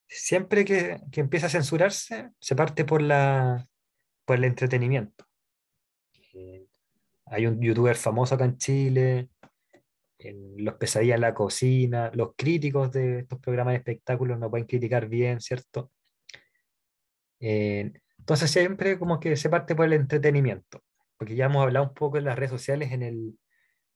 [0.08, 3.66] Siempre que, que empieza a censurarse, se parte por, la,
[4.24, 5.29] por el entretenimiento.
[7.30, 9.30] Hay un youtuber famoso acá en Chile,
[10.56, 15.08] Los Pesadillas en la Cocina, los críticos de estos programas de espectáculos no pueden criticar
[15.08, 15.92] bien, ¿cierto?
[17.38, 20.82] Eh, entonces siempre como que se parte por el entretenimiento,
[21.16, 23.38] porque ya hemos hablado un poco en las redes sociales en el,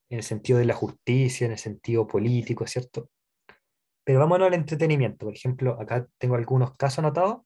[0.08, 3.10] en el sentido de la justicia, en el sentido político, ¿cierto?
[4.04, 5.26] Pero vámonos al entretenimiento.
[5.26, 7.42] Por ejemplo, acá tengo algunos casos anotados.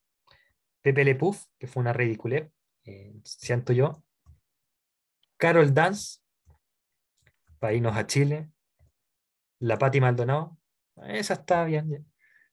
[0.82, 2.48] Pepe Le Puff, que fue una ridícula,
[2.84, 4.02] eh, siento yo,
[5.38, 6.18] Carol Dance,
[7.58, 8.50] para irnos a Chile.
[9.60, 10.58] La Patti Maldonado,
[11.06, 12.06] esa está bien.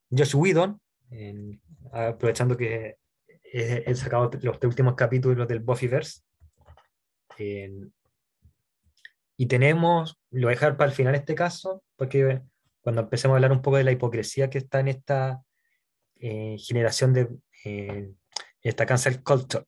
[0.10, 0.82] Josh Whedon,
[1.92, 2.98] aprovechando que
[3.44, 6.22] he, sacado los últimos capítulos del Buffyverse.
[9.38, 12.42] y tenemos, lo voy a dejar para el final este caso, porque
[12.82, 15.44] cuando empecemos a hablar un poco de la hipocresía que está en esta
[16.16, 17.30] eh, generación de
[17.66, 18.14] eh,
[18.62, 19.66] esta cancel culture.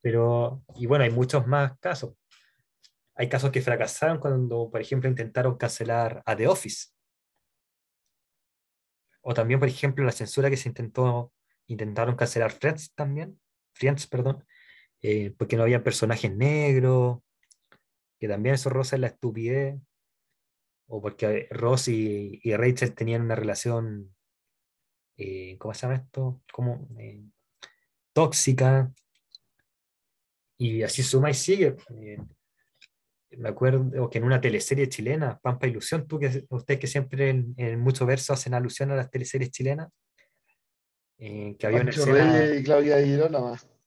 [0.00, 2.14] Pero, y bueno, hay muchos más casos.
[3.20, 6.88] Hay casos que fracasaron cuando, por ejemplo, intentaron cancelar a The Office.
[9.20, 11.30] O también, por ejemplo, la censura que se intentó,
[11.66, 13.38] intentaron cancelar Friends también,
[13.74, 14.42] Friends, perdón,
[15.02, 17.18] eh, porque no había personajes negros,
[18.18, 19.78] que también eso rosa es la estupidez,
[20.86, 24.16] o porque Ross y, Rachel tenían una relación,
[25.18, 26.40] eh, ¿cómo se llama esto?
[26.50, 27.22] Como eh,
[28.14, 28.90] tóxica,
[30.56, 31.76] y así suma y sigue
[33.38, 37.54] me acuerdo que en una teleserie chilena, Pampa Ilusión, tú que ustedes que siempre en,
[37.56, 39.88] en muchos versos hacen alusión a las teleseries chilenas,
[41.18, 42.96] eh, que había una escena, y Claudia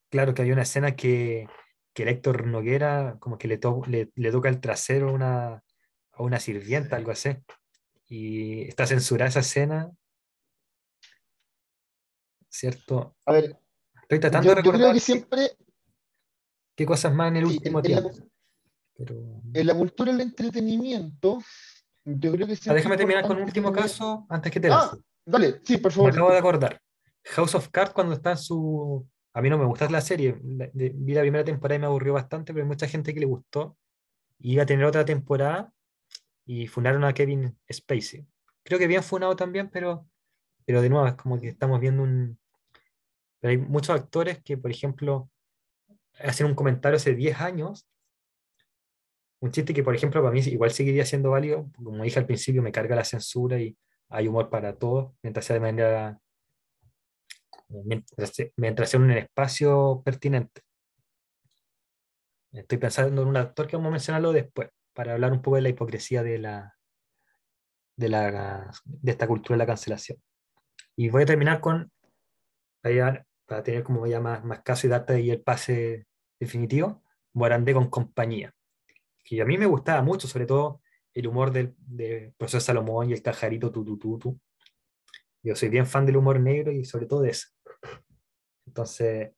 [0.08, 1.48] Claro, que había una escena que,
[1.92, 3.58] que Héctor Noguera como que le,
[4.14, 5.64] le, toca el trasero a una,
[6.12, 7.36] a una sirvienta, algo así.
[8.06, 9.90] Y está censurada esa escena.
[12.48, 13.16] ¿Cierto?
[13.26, 13.58] A ver,
[14.02, 14.80] estoy tratando de recordar.
[14.80, 15.50] Yo creo que siempre.
[16.76, 18.10] ¿Qué cosas más en el último tiempo?
[18.10, 18.33] En la
[19.76, 21.38] cultura del entretenimiento,
[22.04, 22.58] yo creo que...
[22.66, 26.12] Ah, déjame terminar con un último caso antes que te ah, Dale, sí, por favor.
[26.12, 26.80] Me acabo de acordar.
[27.24, 29.06] House of Cards cuando está en su...
[29.32, 30.36] A mí no me gusta la serie.
[30.42, 33.76] Vi la primera temporada y me aburrió bastante, pero hay mucha gente que le gustó.
[34.38, 35.72] Iba a tener otra temporada
[36.44, 38.26] y fundaron a Kevin Spacey.
[38.62, 40.06] Creo que bien funado también, pero,
[40.64, 42.38] pero de nuevo es como que estamos viendo un...
[43.40, 45.30] Pero hay muchos actores que, por ejemplo,
[46.18, 47.88] hacen un comentario hace 10 años
[49.44, 52.62] un chiste que, por ejemplo, para mí igual seguiría siendo válido, como dije al principio,
[52.62, 53.76] me carga la censura y
[54.08, 56.18] hay humor para todos, mientras sea de manera,
[57.68, 58.30] mientras,
[58.90, 60.62] sea en un espacio pertinente.
[62.52, 65.62] Estoy pensando en un actor que vamos a mencionarlo después, para hablar un poco de
[65.62, 66.78] la hipocresía de, la,
[67.96, 70.22] de, la, de esta cultura de la cancelación.
[70.96, 71.92] Y voy a terminar con,
[72.80, 76.06] para, tener como ya más, más caso y data y el pase
[76.40, 77.02] definitivo,
[77.34, 78.54] Morandé con compañía
[79.24, 80.82] que a mí me gustaba mucho, sobre todo
[81.14, 81.74] el humor del,
[82.36, 84.38] profesor Salomón y el cajarito tutututu.
[85.42, 87.48] Yo soy bien fan del humor negro y sobre todo de eso.
[88.66, 89.32] Entonces,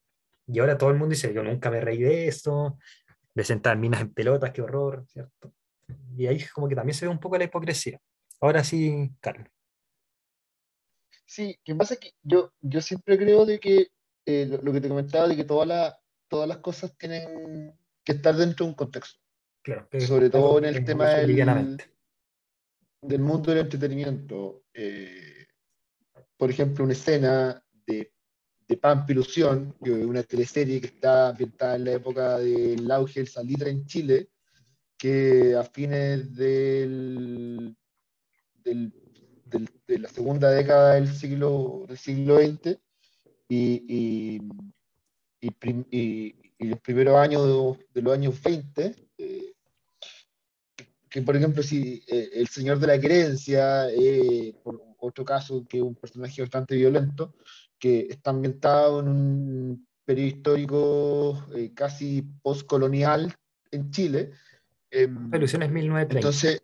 [0.47, 2.78] y ahora todo el mundo dice, yo nunca me reí de eso,
[3.34, 5.53] de sentar minas en pelotas, qué horror, ¿cierto?
[6.16, 8.01] Y ahí como que también se ve un poco la hipocresía.
[8.41, 9.49] Ahora sí, Carlos.
[11.24, 13.89] Sí, que pasa que yo, yo siempre creo de que
[14.24, 15.95] eh, lo, que te comentaba, de que todas las
[16.28, 19.20] todas las cosas tienen que estar dentro de un contexto.
[19.67, 21.77] Claro, Sobre todo en el tema del,
[23.03, 24.62] del, mundo del entretenimiento.
[24.73, 25.49] Eh,
[26.37, 28.12] por ejemplo, una escena de,
[28.69, 33.85] de Pampilusión, una teleserie que está ambientada en la época del auge del Salitre en
[33.87, 34.29] Chile,
[34.97, 37.77] que a fines del,
[38.62, 38.93] del,
[39.89, 42.79] de la segunda década del siglo, del siglo XX
[43.49, 44.39] y,
[45.41, 45.53] y,
[45.91, 49.06] y, los primeros años de, los años 20, eh,
[51.17, 55.79] que por ejemplo si eh, el señor de la querencia, eh, por otro caso que
[55.79, 57.35] es un personaje bastante violento,
[57.79, 63.35] que está ambientado en un periodo histórico casi postcolonial
[63.71, 64.33] en Chile,
[64.91, 66.19] Em, Revolución es 1930.
[66.19, 66.61] Entonces,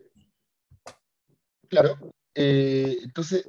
[1.67, 1.97] claro,
[2.33, 3.47] eh, entonces,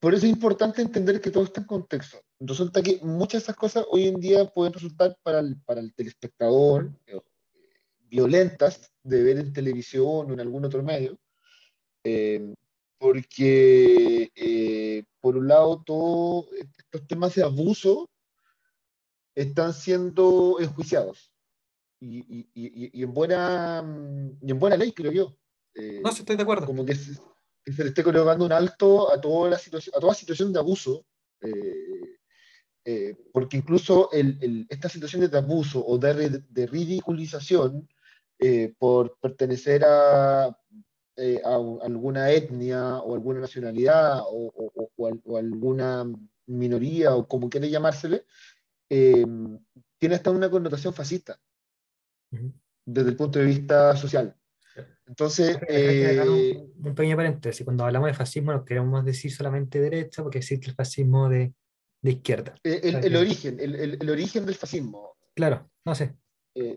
[0.00, 2.18] por eso es importante entender que todo está en contexto.
[2.40, 5.92] Resulta que muchas de esas cosas hoy en día pueden resultar para el, para el
[5.94, 7.20] telespectador eh,
[8.08, 11.18] violentas de ver en televisión o en algún otro medio,
[12.04, 12.54] eh,
[12.98, 14.32] porque
[15.20, 18.08] por un lado todos estos temas de abuso
[19.34, 21.32] están siendo enjuiciados
[22.00, 23.84] y, y, en buena,
[24.40, 25.36] y en buena ley, creo yo.
[25.74, 26.66] Eh, no, estoy de acuerdo.
[26.66, 27.12] Como que se,
[27.64, 31.04] le esté colocando un alto a toda, la situación, a toda situación de abuso,
[31.40, 32.18] eh,
[32.84, 37.88] eh, porque incluso el, el, estas situaciones de abuso o de, de ridiculización
[38.78, 40.54] por pertenecer a, a,
[41.82, 44.52] alguna etnia o alguna nacionalidad o,
[44.96, 46.04] o, o, alguna
[46.46, 48.24] minoría o como quiere llamársele,
[48.88, 51.38] tiene hasta una connotación fascista
[52.88, 54.34] desde el punto de vista social.
[55.06, 56.20] Entonces, eh,
[56.78, 60.74] un, pequeño paréntesis, cuando hablamos de fascismo no queremos decir solamente derecha, porque existe el
[60.74, 61.52] fascismo de,
[62.02, 62.54] de izquierda.
[62.62, 65.16] Eh, el, el, origen, el, el, origen del fascismo.
[65.34, 66.14] Claro, no sé.
[66.54, 66.76] Eh,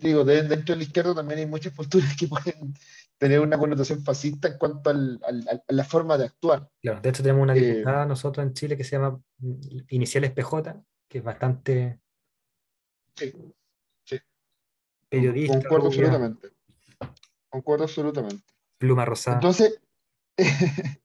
[0.00, 2.74] digo, dentro de la izquierda también hay muchas posturas que pueden
[3.18, 6.68] tener una connotación fascista en cuanto al, al, a la forma de actuar.
[6.80, 9.20] Claro, de hecho tenemos una diputada nosotros en Chile que se llama
[9.88, 12.00] Iniciales PJ, que es bastante...
[13.16, 13.32] Sí
[15.08, 15.58] periodista.
[15.58, 16.48] Concuerdo absolutamente.
[17.48, 18.44] Concuerdo absolutamente.
[18.78, 19.36] Pluma rosada.
[19.36, 19.80] Entonces,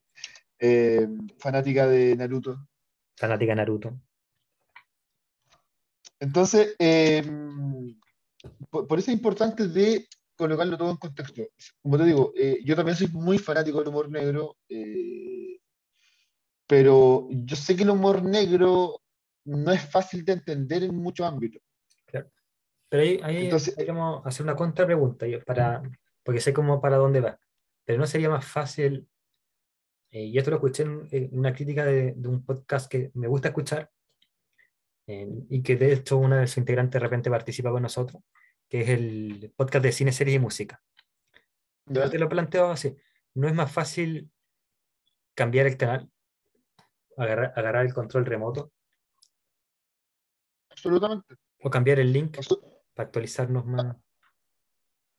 [0.59, 1.07] eh,
[1.37, 2.67] fanática de Naruto.
[3.15, 3.99] Fanática de Naruto.
[6.19, 7.23] Entonces, eh,
[8.69, 11.43] por, eso es importante de colocarlo todo en contexto.
[11.81, 14.57] Como te digo, eh, yo también soy muy fanático del humor negro,
[16.67, 19.01] pero yo sé que el humor negro
[19.45, 21.61] no es fácil de entender en muchos ámbitos.
[22.93, 25.81] Pero ahí, ahí podríamos hacer una contrapregunta, para,
[26.23, 27.39] porque sé cómo para dónde va.
[27.85, 29.07] Pero no sería más fácil,
[30.11, 33.89] eh, y esto lo escuché en, una crítica de, un podcast que me gusta escuchar,
[35.07, 38.21] eh, y que de hecho una de sus integrantes de repente participa con nosotros,
[38.69, 40.81] que es el podcast de cine, series y música.
[41.85, 42.95] Yo te lo planteo así,
[43.33, 44.31] ¿no es más fácil
[45.35, 46.09] cambiar el canal,
[47.17, 48.71] agarrar, agarrar el control remoto?
[50.69, 51.35] Absolutamente.
[51.61, 52.37] O cambiar el link
[52.93, 53.95] para actualizarnos más.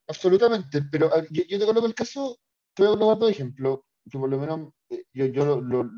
[0.07, 2.39] Absolutamente, pero yo, te coloco el caso,
[2.75, 3.81] te voy a colocar dos ejemplos,
[4.11, 5.91] que por lo menos eh, yo, yo lo, lo,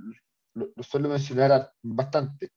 [0.54, 2.50] lo, suelo mencionar bastante.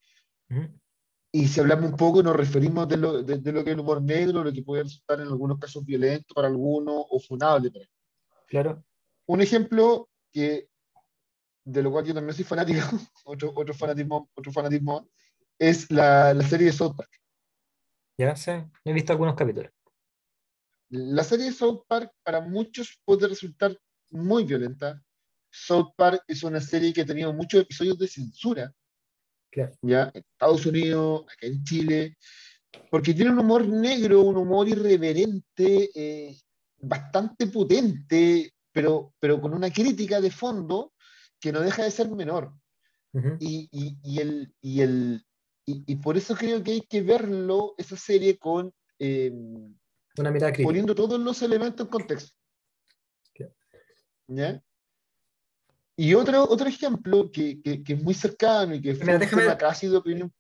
[1.32, 4.02] Y si hablamos un poco, nos referimos de lo, de, lo que es el humor
[4.02, 7.86] negro, lo que puede resultar en algunos casos violento para algunos o funable para
[8.48, 8.84] Claro.
[9.28, 10.70] Un ejemplo que,
[11.64, 12.80] de lo cual yo también soy fanático,
[13.26, 15.08] otro, otro, fanatismo, otro fanatismo,
[15.60, 17.12] es la, la serie de South Park.
[18.18, 19.72] Ya sé, he visto algunos capítulos.
[20.90, 25.00] La serie de South Park para muchos puede resultar muy violenta.
[25.52, 28.74] South Park es una serie que ha tenido muchos episodios de censura.
[29.82, 32.18] Ya, en Estados Unidos, acá en Chile,
[32.90, 36.38] porque tiene un humor negro, un humor irreverente, eh,
[36.78, 40.94] bastante potente, pero, pero con una crítica de fondo
[41.40, 42.54] que no deja de ser menor.
[43.40, 45.26] y, y, y, el, y, el,
[45.66, 48.72] y, por eso creo que hay que verlo, esa serie, con.
[49.00, 49.32] Eh,
[50.18, 50.68] Una mirada crítica.
[50.68, 52.36] Poniendo todos los elementos en contexto.
[54.28, 54.62] ¿Ya?
[56.02, 59.58] Y otro, otro ejemplo que, que, que, es muy cercano y que fue Mira, déjame,
[59.58, 60.34] casi de opinión.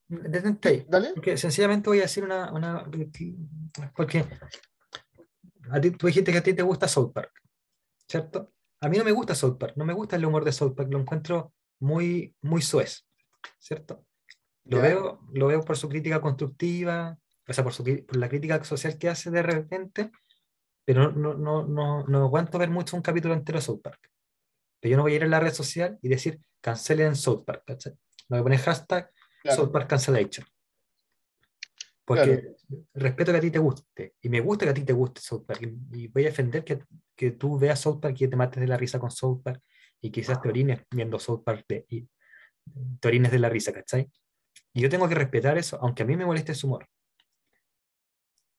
[0.88, 1.12] Dale.
[1.14, 2.90] Porque sencillamente voy a decir una, una.
[3.94, 4.26] Porque
[5.70, 7.34] a ti, tú dijiste que a ti te gusta South Park,
[8.08, 8.54] ¿cierto?
[8.80, 10.90] A mí no me gusta South Park, no me gusta el humor de South Park,
[10.94, 11.52] lo encuentro
[11.82, 13.06] muy, muy suez,
[13.60, 14.06] ¿cierto?
[14.64, 18.64] Lo veo, lo veo por su crítica constructiva, o sea, por, su, por la crítica
[18.64, 20.10] social que hace de repente,
[20.86, 24.10] pero no, no, no, no, no aguanto ver mucho un capítulo entero de South Park.
[24.80, 27.64] Pero yo no voy a ir a la red social y decir cancelen South Park,
[27.66, 27.94] ¿cachai?
[28.30, 29.12] Me voy a poner hashtag
[29.44, 30.46] South Park cancellation.
[32.06, 32.56] Porque
[32.96, 35.46] respeto que a ti te guste, y me gusta que a ti te guste South
[35.46, 36.84] Park, y, voy a defender que,
[37.16, 39.62] que, tú veas South Park y te mates de la risa con South Park,
[40.02, 42.10] y quizás te orines viendo South Park de, y
[43.00, 44.10] te orines de la risa, ¿cachai?
[44.74, 46.88] Y yo tengo que respetar eso, aunque a mí me moleste su humor.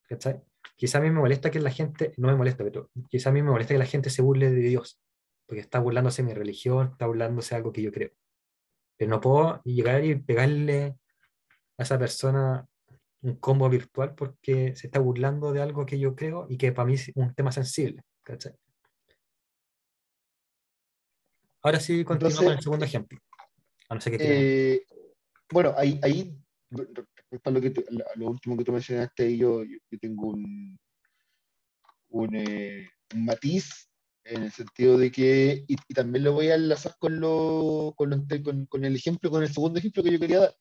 [0.09, 0.41] ¿Cachai?
[0.77, 3.43] Quizá a mí me molesta que la gente, no me molesta, pero quizá a mí
[3.43, 5.01] me molesta que la gente se burle de Dios,
[5.51, 8.13] porque está burlándose de mi religión, está burlándose de algo que yo creo.
[8.97, 10.95] Pero no puedo llegar y pegarle
[11.77, 12.69] a esa persona
[13.23, 16.87] un combo virtual porque se está burlando de algo que yo creo y que para
[16.87, 18.01] mí es un tema sensible.
[21.63, 23.19] Ahora sí, continúo con el segundo ejemplo.
[24.07, 24.85] Eh,
[25.51, 26.33] bueno, ahí, ahí
[26.71, 27.75] respecto a lo, que
[28.15, 30.79] lo último que tú mencionaste, yo, yo, tengo un,
[32.11, 33.90] un, eh, un, matiz
[34.31, 38.67] en el sentido de que, y, también lo voy a enlazar con, lo, con, con,
[38.67, 40.55] con, el ejemplo, con el segundo ejemplo que yo quería dar.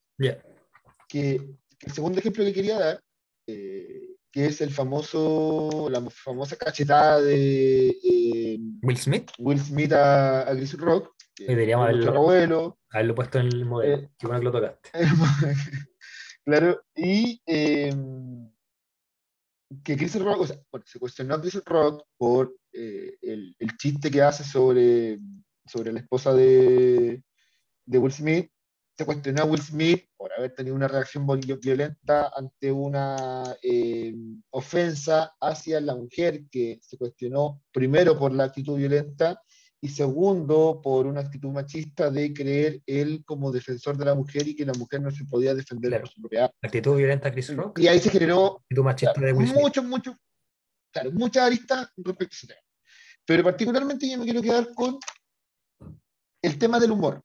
[1.08, 1.36] Que
[1.82, 3.02] el segundo ejemplo que quería dar,
[3.48, 9.32] eh, que es el famoso, la famosa cachetada de eh, Will Smith.
[9.38, 11.14] Will Smith a, a Chris Rock.
[11.38, 13.98] Deberíamos haberlo, haberlo, puesto en el modelo.
[13.98, 14.90] Eh, Qué bueno que lo tocaste.
[16.46, 17.42] claro, y
[19.84, 24.12] que Chris Rock, o sea, bueno, se cuestionó a Chris Rock por el, el, chiste
[24.12, 25.20] que hace sobre,
[25.66, 27.24] sobre la esposa de,
[27.86, 28.52] de Will Smith
[29.00, 34.14] se cuestionó a Will Smith por haber tenido una reacción violenta ante una eh,
[34.50, 39.42] ofensa hacia la mujer, que se cuestionó primero por la actitud violenta
[39.80, 44.54] y segundo por una actitud machista de creer él como defensor de la mujer y
[44.54, 46.52] que la mujer no se podía defender por su propiedad.
[46.62, 47.80] Actitud violenta Chris Rock.
[47.80, 50.14] Y ahí se generó mucho, mucho,
[50.92, 52.62] claro, muchas aristas respecto a ese tema.
[53.26, 55.00] Pero particularmente yo me quiero quedar con
[56.42, 57.24] el tema del humor.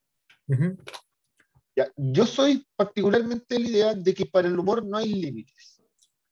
[1.96, 5.82] Yo soy particularmente la idea de que para el humor no hay límites.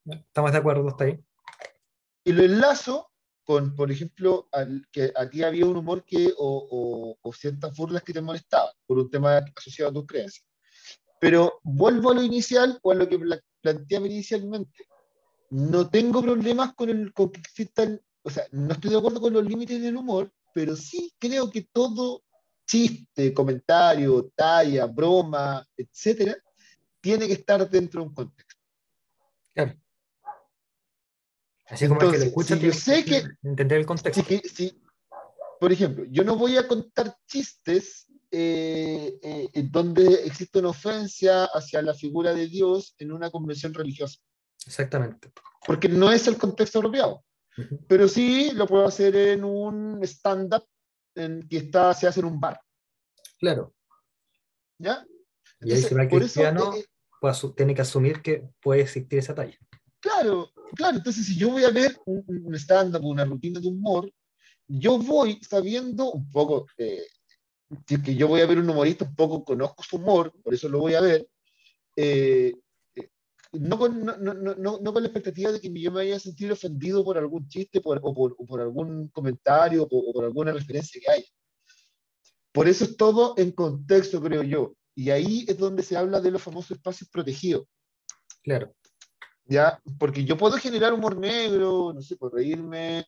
[0.04, 1.18] Estamos de acuerdo hasta ahí.
[2.24, 3.10] Y lo enlazo
[3.44, 4.48] con, por ejemplo,
[4.92, 9.42] que aquí había un humor que, o, ciertas burlas que te molestaban por un tema
[9.56, 10.46] asociado a tus creencias.
[11.20, 13.18] Pero vuelvo a lo inicial o a lo que
[13.60, 14.86] planteaba inicialmente.
[15.52, 19.34] No tengo problemas con, el, con que existan, o sea, no estoy de acuerdo con
[19.34, 22.22] los límites del humor, pero sí creo que todo
[22.66, 26.34] chiste, comentario, talla, broma, etcétera,
[27.02, 28.54] tiene que estar dentro de un contexto.
[29.52, 29.74] Claro.
[31.66, 34.24] Así como que lo escucha, yo sé que entender el contexto.
[35.60, 41.82] por ejemplo, yo no voy a contar chistes eh, eh, donde existe una ofensa hacia
[41.82, 44.18] la figura de Dios en una convención religiosa.
[44.66, 45.32] Exactamente.
[45.66, 47.24] Porque no es el contexto apropiado.
[47.86, 50.64] Pero sí lo puedo hacer en un stand-up
[51.14, 52.60] que está, se hace en un bar.
[53.38, 53.74] Claro.
[54.78, 55.04] ¿Ya?
[55.60, 56.72] y ahí se va cristiano,
[57.20, 59.56] pues, tiene que asumir que puede existir esa talla.
[60.00, 60.96] Claro, claro.
[60.96, 64.12] Entonces, si yo voy a ver un, un stand-up, una rutina de humor,
[64.66, 67.06] yo voy sabiendo un poco, eh,
[67.86, 70.54] si es que yo voy a ver un humorista, un poco conozco su humor, por
[70.54, 71.28] eso lo voy a ver,
[71.96, 72.54] eh,
[73.52, 76.50] no con, no, no, no, con la expectativa de que yo me vaya a sentir
[76.50, 81.10] ofendido por algún chiste por, o, por, por, algún comentario o, por alguna referencia que
[81.10, 81.26] haya.
[82.50, 84.74] Por eso es todo en contexto, creo yo.
[84.94, 87.66] Y ahí es donde se habla de los famosos espacios protegidos.
[88.42, 88.74] Claro.
[89.44, 89.80] ¿Ya?
[89.98, 93.04] Porque yo puedo generar humor negro, no sé, por reírme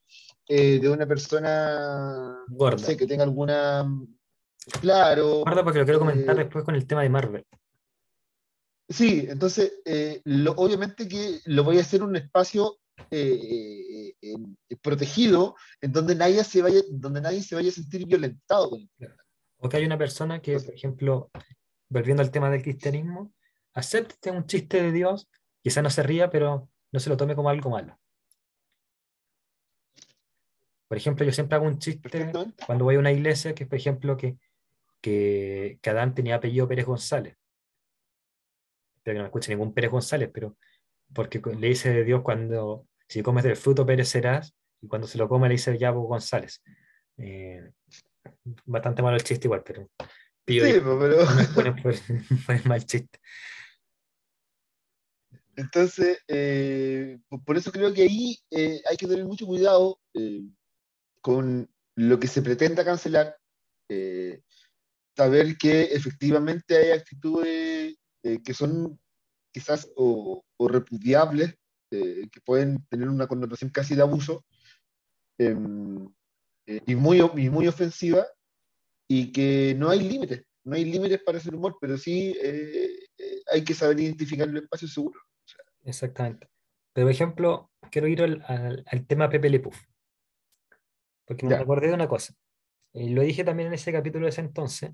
[0.47, 2.76] eh, de una persona Gorda.
[2.76, 3.86] No sé, que tenga alguna.
[4.80, 5.42] Claro.
[5.45, 7.47] Gorda, porque lo quiero comentar eh, después con el tema de Marvel.
[8.95, 10.22] Sí, entonces, eh,
[10.55, 12.78] obviamente que lo voy a hacer un espacio
[13.11, 14.36] eh, eh,
[14.80, 18.78] protegido en donde nadie se vaya, donde nadie se vaya a sentir violentado.
[19.57, 21.32] O que hay una persona que, por ejemplo,
[21.88, 23.34] volviendo al tema del cristianismo,
[23.72, 25.28] acepte un chiste de Dios,
[25.61, 27.99] quizá no se ría, pero no se lo tome como algo malo.
[30.86, 32.30] Por ejemplo, yo siempre hago un chiste
[32.64, 34.38] cuando voy a una iglesia, que es, por ejemplo, que,
[35.01, 37.36] que, que Adán tenía apellido Pérez González
[39.05, 40.57] espero que no me escuche ningún Pérez González, pero
[41.12, 45.28] porque le dice de Dios cuando, si comes del fruto perecerás, y cuando se lo
[45.28, 46.62] come le dice Yabo González.
[47.18, 47.70] Eh,
[48.64, 49.90] bastante malo el chiste igual, pero...
[50.46, 51.26] Pido sí, pero...
[52.46, 53.18] fue, mal chiste.
[55.57, 60.00] Entonces, eh, por eso creo que ahí eh, hay que tener mucho cuidado
[61.20, 63.36] con lo que se pretenda cancelar,
[65.14, 68.99] saber que efectivamente hay actitudes eh, que son
[69.53, 71.55] quizás o, repudiables,
[71.93, 74.45] eh, que pueden tener una connotación casi de abuso,
[75.39, 76.09] em,
[76.66, 78.27] eh, y, muy, y muy ofensiva,
[79.09, 83.43] y que no hay límites, no hay límites para hacer humor, pero sí eh, eh,
[83.53, 85.20] hay que saber identificar el espacio seguro.
[85.85, 86.49] Exactamente.
[86.93, 89.77] Pero, por ejemplo, quiero ir al, tema Pepe Le Puff,
[91.27, 92.35] porque me acordé de una cosa.
[92.95, 94.93] Y lo dije también en ese capítulo de ese entonces,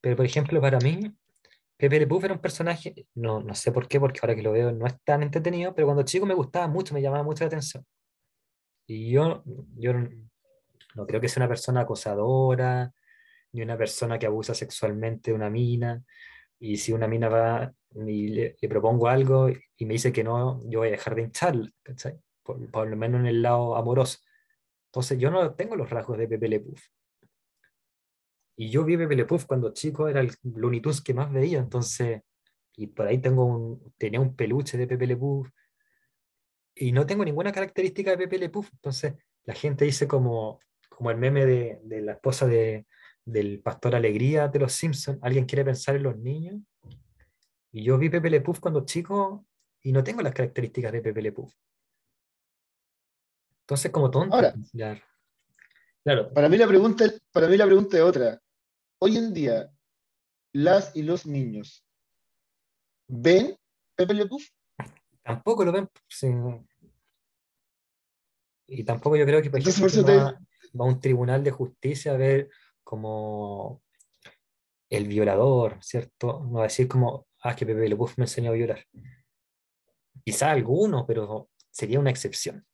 [0.00, 1.12] pero por ejemplo, para mí,
[1.80, 4.52] Pepe Le Puff era un personaje, no, no sé por qué, porque ahora que lo
[4.52, 7.48] veo no es tan entretenido, pero cuando chico me gustaba mucho, me llamaba mucho la
[7.48, 7.86] atención.
[8.86, 9.42] Y yo,
[9.78, 12.92] yo no creo que sea una persona acosadora,
[13.52, 16.04] ni una persona que abusa sexualmente de una mina.
[16.58, 20.80] Y si una mina va y le, propongo algo y me dice que no, yo
[20.80, 21.70] voy a dejar de hincharla,
[22.42, 24.18] Por, por, lo menos en el lado amoroso.
[24.88, 26.82] Entonces yo no tengo los rasgos de Pepe Le Puff.
[28.60, 31.58] Y yo vi Pepe Le Puff cuando chico, era el Looney Tunes que más veía,
[31.58, 32.20] entonces,
[32.76, 35.48] y por ahí tengo un, tenía un peluche de Pepe Le Puff,
[36.74, 41.10] y no tengo ninguna característica de Pepe Le Puff, entonces la gente dice como, como
[41.10, 42.86] el meme de, de la esposa de,
[43.24, 46.60] del Pastor Alegría de los Simpsons, ¿alguien quiere pensar en los niños?
[47.72, 49.46] Y yo vi Pepe Le Puff cuando chico
[49.80, 51.54] y no tengo las características de Pepe Le Puff.
[53.62, 54.34] Entonces, como tonto.
[54.34, 54.52] Ahora,
[56.02, 56.30] claro.
[56.34, 58.38] Para mí, la pregunta, para mí la pregunta es otra.
[59.02, 59.72] Hoy en día,
[60.52, 61.86] las y los niños,
[63.08, 63.56] ¿ven
[63.96, 64.46] Pepe Le Puff?
[65.22, 65.88] Tampoco lo ven.
[68.66, 70.38] Y tampoco yo creo que por va,
[70.78, 72.50] va, a un tribunal de justicia a ver
[72.84, 73.82] como
[74.90, 76.44] el violador, ¿cierto?
[76.44, 78.84] No va a decir como, ah, que Pepe Le Puff me enseñó a violar.
[80.22, 82.66] Quizá alguno, pero sería una excepción.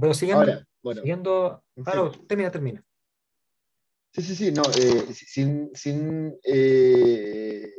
[0.00, 2.87] Pero siguiendo, siguiendo claro, termina, termina.
[4.12, 7.70] Sí, sí, sí, no, eh, sin, sin eh,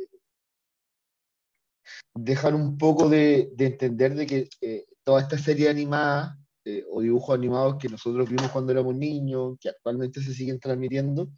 [2.14, 7.00] dejar un poco de, de entender de que eh, toda esta serie animada eh, o
[7.00, 11.30] dibujos animados que nosotros vimos cuando éramos niños, que actualmente se siguen transmitiendo,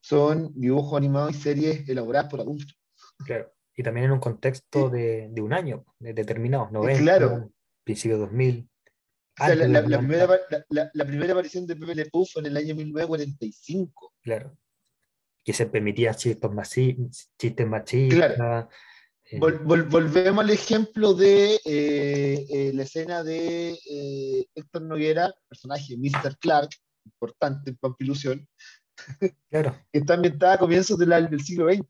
[0.00, 2.76] son dibujos animados y series elaboradas por adultos.
[3.24, 7.52] Claro, y también en un contexto de, de un año de determinado, 90, claro.
[7.84, 8.68] principio 2000.
[9.38, 10.28] La, primera,
[10.92, 14.14] la, primera, aparición de Pepe Le Pew fue en el año 1945.
[14.22, 14.56] Claro.
[15.44, 16.50] Que se permitía chistes,
[17.38, 18.68] chistes machistas, claro.
[19.32, 23.78] Eh, volvemos al ejemplo de eh, eh, la escena de
[24.54, 26.36] Héctor Noguera, personaje Mr.
[26.38, 26.68] Clark,
[27.06, 28.46] importante en Pampilusión,
[29.50, 29.74] claro.
[29.90, 31.82] que está ambientada a comienzos del, del siglo XX.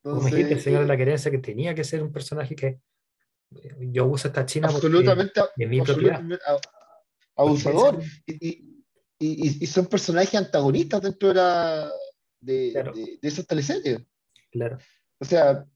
[0.00, 2.80] Como dijiste, el Señor de la Querencia, que tenía que ser un personaje que
[3.80, 5.40] yo uso esta china absolutamente,
[7.36, 8.02] abusador.
[8.26, 8.80] Y,
[9.18, 11.90] y, y, son personajes antagonistas dentro de, la,
[12.40, 14.00] de, de, de esas teleseries.
[14.50, 14.78] Claro.
[15.18, 15.66] O sea,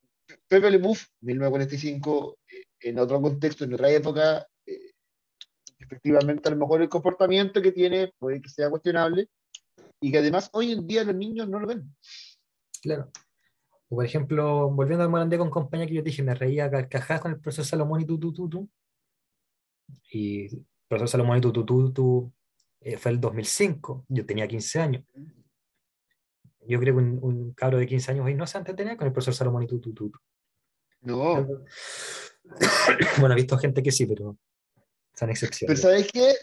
[0.48, 4.92] Pepe Le Bouf, 1945, eh, en otro contexto, en otra época, eh,
[5.78, 9.28] efectivamente a lo mejor el comportamiento que tiene puede que sea cuestionable
[10.00, 11.94] y que además hoy en día los niños no lo ven.
[12.82, 13.10] Claro.
[13.88, 17.40] Por ejemplo, volviendo al Morandé con compañía que yo dije, me reía carcajadas con el
[17.40, 18.70] profesor Salomón y tú, tú, tú, tú.
[20.10, 22.32] Y el profesor Salomón y tú, tú, tú, tú
[22.80, 25.04] eh, fue el 2005, yo tenía 15 años
[26.66, 29.12] yo creo que un, un, cabro de 15 años hoy no se entretenía con el
[29.12, 30.12] profesor Salomón y tú, tú, tú.
[31.02, 31.46] No.
[33.18, 34.36] Bueno, he visto gente que sí, pero
[35.14, 35.80] son excepciones.
[35.80, 36.34] Pero ¿sabes qué?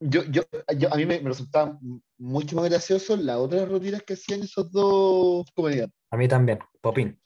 [0.00, 0.42] Yo, yo,
[0.74, 1.78] yo, a mí me, resultaba
[2.16, 5.98] mucho más gracioso las otras rutinas que hacían esos dos comediantes.
[6.14, 7.20] A mí también, Popín.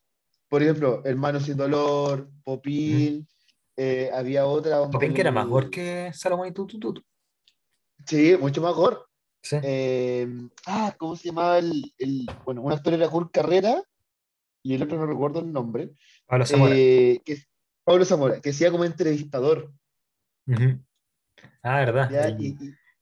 [0.49, 3.29] Por ejemplo, Hermano sin dolor, Popín,
[3.77, 4.89] eh, había otra...
[4.91, 6.67] Popín que era más gore que Salomón y tú.
[8.07, 8.97] Sí, mucho más gore.
[9.63, 10.27] Eh,
[10.67, 13.83] ah, ¿cómo se llamaba el, el, Bueno, un actor era Kurt Carrera
[14.63, 15.91] y el otro no recuerdo el nombre.
[16.25, 16.75] Pablo Zamora.
[16.75, 17.43] Eh, que,
[17.85, 19.71] Pablo Zamora, que hacía como entrevistador.
[21.63, 22.39] Ah, ¿verdad?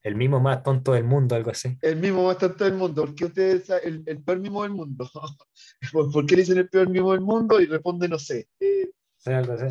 [0.03, 1.77] El, mismo más tonto del mundo, algo así.
[1.81, 5.09] El mismo más tonto del mundo, porque ustedes el, el peor mismo del mundo.
[5.91, 7.59] ¿Por qué le dicen el peor mismo del mundo?
[7.59, 8.47] Y responde, no sé.
[8.59, 8.89] Eh,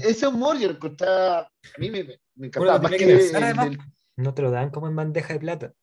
[0.03, 2.05] ese humor yo encontraba, a mí me,
[2.35, 2.79] me encantaba.
[2.79, 3.79] más que,
[4.17, 5.75] no te lo dan como en bandeja de plata.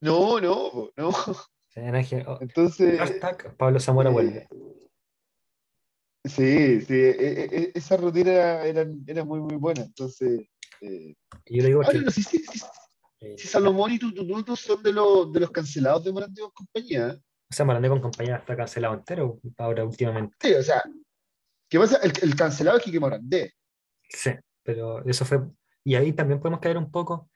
[0.00, 1.10] No, no, no.
[2.26, 2.98] Oh, Entonces.
[2.98, 4.48] Hashtag Pablo Zamora vuelve.
[6.24, 8.32] Sí, sí, e, e, e, esa rutina
[8.64, 9.82] era, era, muy, muy buena.
[9.82, 10.48] Entonces.
[10.80, 11.14] Eh,
[11.46, 11.98] yo digo que...
[11.98, 12.58] no, sí, sí, si
[13.36, 17.18] Salomón y Tututu son de los, de los cancelados de Morandé con compañía.
[17.50, 20.36] O sea, Morandé con compañía está cancelado entero ahora últimamente.
[20.40, 20.82] Sí, o sea,
[21.68, 21.98] ¿qué pasa?
[22.02, 23.54] El, el cancelado es Kike Morandé.
[24.08, 24.30] Sí,
[24.62, 25.40] pero eso fue.
[25.84, 27.28] Y ahí también podemos caer un poco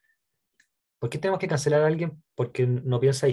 [1.03, 2.23] ¿Por qué tenemos que cancelar a alguien?
[2.37, 3.27] Porque no piensa,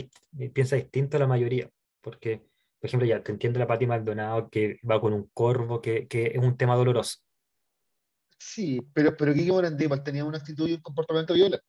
[0.56, 1.70] piensa distinto a la mayoría.
[2.02, 2.42] Porque,
[2.80, 6.32] por ejemplo, ya te entiendo la Pati Maldonado que va con un corvo, que, que
[6.34, 7.20] es un tema doloroso.
[8.40, 9.52] Sí, pero, pero Kike
[10.04, 11.64] tenía una actitud y un comportamiento violento.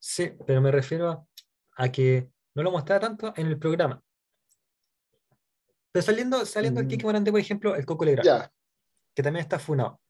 [0.00, 1.28] Sí, pero me refiero
[1.76, 4.02] a, que no lo mostraba tanto en el programa.
[5.92, 8.50] Pero saliendo, saliendo el Kike Morante, por ejemplo, el Coco Legrand,
[9.14, 10.00] que también está funado.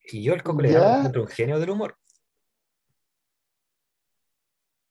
[0.00, 1.98] Y yo el Coco Legrand es un genio del humor.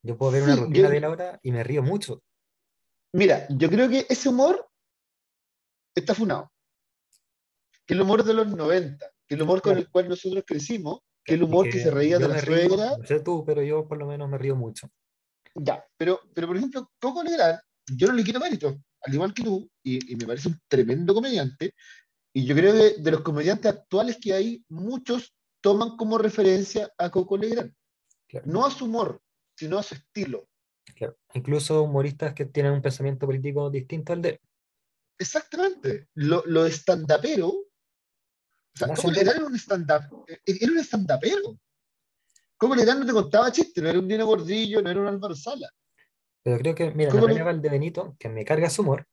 [0.04, 2.22] Yo puedo ver una rutina de Laura y me río mucho.
[3.14, 4.70] Mira, yo creo que ese humor
[5.96, 6.52] está funado.
[7.86, 11.36] Que el humor de los 90, que el humor con el cual nosotros crecimos, que
[11.36, 12.98] el humor que, se reía de la suegra.
[12.98, 14.90] No sé tú, pero yo por lo menos me río mucho.
[15.56, 17.60] Ya, pero, pero por ejemplo, Coco Legrand,
[17.96, 21.74] yo no le quito mérito, al igual que tú, y, me parece un tremendo comediante.
[22.34, 27.10] Y yo creo que de los comediantes actuales que hay, muchos toman como referencia a
[27.10, 27.74] Coco Legrand.
[28.46, 29.22] No a su humor,
[29.56, 30.48] sino a su estilo.
[30.96, 31.16] Claro.
[31.34, 34.42] Incluso humoristas que tienen un pensamiento político distinto al de.
[35.20, 36.08] Exactamente.
[36.16, 37.54] Lo, lo stand-upero.
[38.76, 40.26] O sea, ¿cómo le dan un stand-up?
[40.28, 41.60] Eh, era un stand-upero.
[42.58, 43.84] ¿Cómo le dan no te contaba chistes?
[43.84, 45.70] No era un Dino Gordillo, no era un Álvaro Sala.
[46.44, 49.08] Pero creo que, mira, Natalia de Benito, que me carga su humor,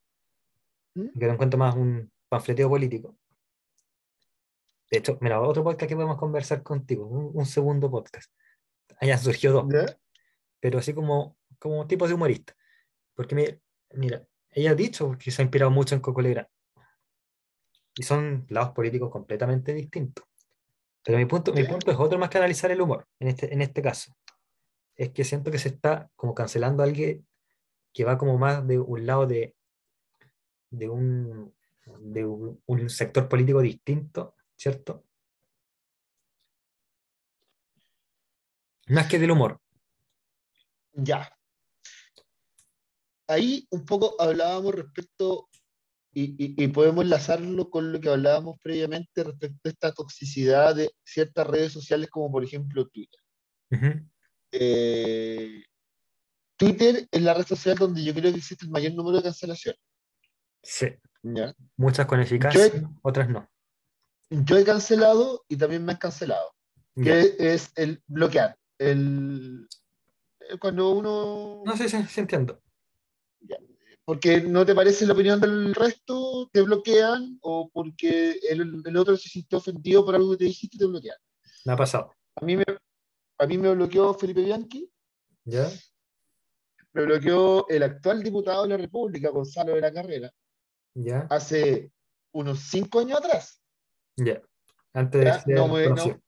[0.95, 1.19] ¿Mm?
[1.19, 3.17] que no encuentro más un panfleteo político.
[4.91, 8.31] De hecho, mira, otro podcast que podemos conversar contigo, un, segundo podcast.
[8.99, 9.67] Allá surgió dos
[10.59, 12.55] pero así como, como tipo de humorista.
[13.15, 13.59] Porque
[13.95, 16.49] mira, ella ha dicho que se ha inspirado mucho en Coco Legrand.
[18.01, 20.25] Y son lados políticos completamente distintos.
[21.05, 23.61] Pero mi punto, mi punto es otro más que analizar el humor, en este, en
[23.61, 24.17] este caso.
[24.97, 27.27] Es que siento que se está como cancelando a alguien
[27.93, 29.55] que va como más de un lado de,
[30.71, 31.55] de, un,
[31.99, 35.05] de un sector político distinto, ¿cierto?
[38.87, 39.61] Más que del humor.
[40.95, 41.37] Ya.
[43.29, 45.51] Ahí un poco hablábamos respecto,
[46.13, 51.73] y, podemos enlazarlo con lo que hablábamos previamente respecto a esta toxicidad de ciertas redes
[51.73, 53.21] sociales como por ejemplo Twitter.
[54.53, 55.65] Eh,
[56.57, 59.81] Twitter es la red social donde yo creo que existe el mayor número de cancelaciones.
[60.63, 60.89] Sí.
[61.77, 63.49] Muchas con eficacia, otras no.
[64.31, 66.55] Yo he cancelado y también me han cancelado.
[66.95, 68.57] Que es el bloquear.
[68.79, 69.67] El,
[70.61, 71.63] cuando uno...
[71.65, 72.61] No sé si entiendo.
[74.11, 79.17] Porque no te parece la opinión del resto, te bloquean, o porque el, el otro
[79.17, 81.17] se sintió ofendido por algo que te dijiste, te bloquean.
[81.65, 82.13] Me ha pasado.
[82.35, 82.65] A mí me,
[83.39, 84.91] a mí me bloqueó Felipe Bianchi.
[85.45, 85.71] ¿Ya?
[86.93, 90.33] Me bloqueó el actual diputado de la República, Gonzalo de la Carrera.
[90.95, 91.29] ¿Ya?
[91.31, 91.93] Hace
[92.33, 93.63] unos cinco años atrás.
[94.17, 94.43] Ya.
[94.93, 96.21] Antes de no no,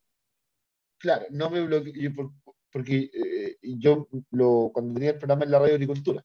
[0.98, 2.32] Claro, no me bloqueó
[2.70, 6.24] porque eh, yo lo, cuando tenía el programa en la radio agricultura,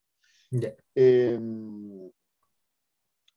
[0.96, 1.40] eh,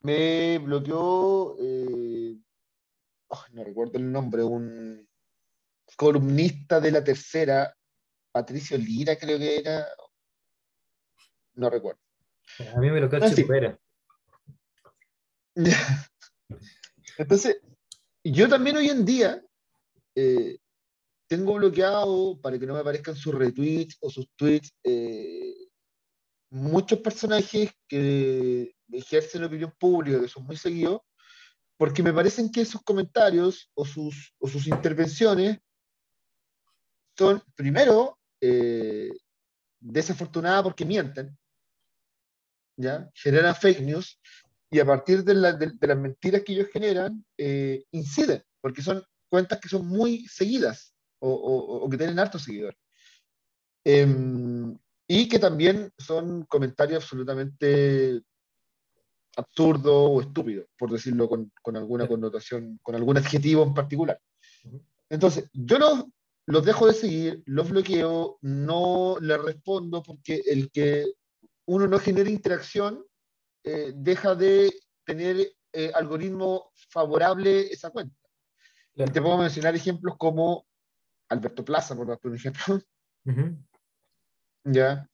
[0.02, 2.36] me bloqueó, eh,
[3.52, 5.08] no recuerdo el nombre, un
[5.96, 7.76] columnista de la tercera,
[8.32, 9.86] Patricio Lira creo que era,
[11.54, 12.00] no recuerdo.
[12.74, 13.78] A mí me bloqueó el
[17.18, 17.60] Entonces,
[18.24, 19.42] yo también hoy en día
[21.30, 25.49] tengo bloqueado para que no me aparezcan sus retweets o sus tweets eh,
[26.50, 31.00] muchos personajes que ejercen opinión pública, que son muy seguidos,
[31.76, 35.58] porque me parecen que sus comentarios o sus, o sus intervenciones
[37.16, 39.10] son, primero, eh,
[39.78, 41.36] desafortunadas porque mienten,
[42.76, 43.10] ¿ya?
[43.14, 44.20] generan fake news,
[44.70, 49.68] y a partir de, las mentiras que ellos generan, eh, inciden, porque son cuentas que
[49.68, 52.78] son muy seguidas o, que tienen hartos seguidores.
[53.84, 54.78] Em,
[55.12, 58.22] y que también son comentarios absolutamente
[59.36, 64.20] absurdos o estúpidos, por decirlo con, con, alguna connotación, con algún adjetivo en particular.
[65.08, 66.04] Entonces, yo los,
[66.46, 71.06] los dejo de seguir, los bloqueo, no les respondo porque el que
[71.64, 73.04] uno no genere interacción
[73.64, 74.72] eh, deja de
[75.04, 75.38] tener
[75.72, 78.14] eh, algoritmo favorable esa cuenta.
[78.94, 80.68] Y te puedo mencionar ejemplos como
[81.30, 82.80] Alberto Plaza, por darte un ejemplo.
[84.64, 85.08] ¿Ya?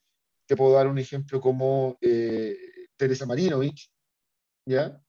[0.47, 2.57] Te puedo dar un ejemplo como eh,
[2.97, 3.91] Teresa Marinovich,
[4.67, 5.01] ¿ya?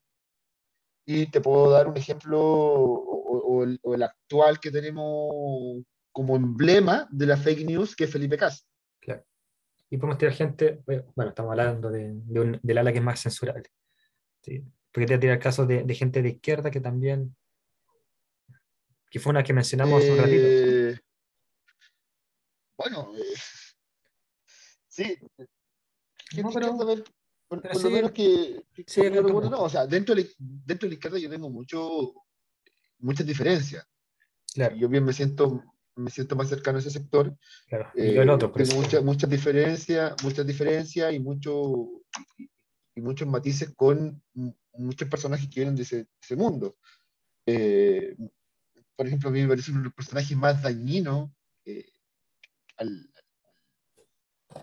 [1.05, 7.37] Y te puedo dar un ejemplo, o, el, actual que tenemos como emblema de la
[7.37, 8.67] fake news, que es Felipe Cas.
[8.99, 9.23] Claro.
[9.89, 12.11] Y podemos tirar gente, bueno, estamos hablando de,
[12.61, 13.69] del ala que es más censurable.
[14.41, 14.63] ¿sí?
[14.91, 17.35] Porque te tirar casos de, de, gente de izquierda que también
[19.09, 20.43] que fue una que mencionamos hace un ratito.
[20.43, 20.99] Eh,
[22.77, 23.35] bueno, eh,
[24.97, 25.17] sí.
[26.41, 27.03] No, pero, ver,
[27.47, 28.61] por, lo menos que,
[29.49, 32.13] no, o sea, dentro de, dentro de la izquierda yo tengo mucho,
[32.99, 33.87] muchas diferencias.
[34.53, 34.75] Claro.
[34.75, 35.63] Yo bien me siento
[35.95, 37.35] me siento más cercano a ese sector.
[37.67, 42.03] Claro, y yo el otro, tengo muchas muchas diferencias, muchas diferencias y, mucho,
[42.95, 44.21] y, muchos matices con
[44.73, 46.77] muchos personajes que vienen de ese, ese mundo.
[48.95, 51.31] por ejemplo, a mí me parece uno de los personajes más dañinos
[52.77, 53.09] al,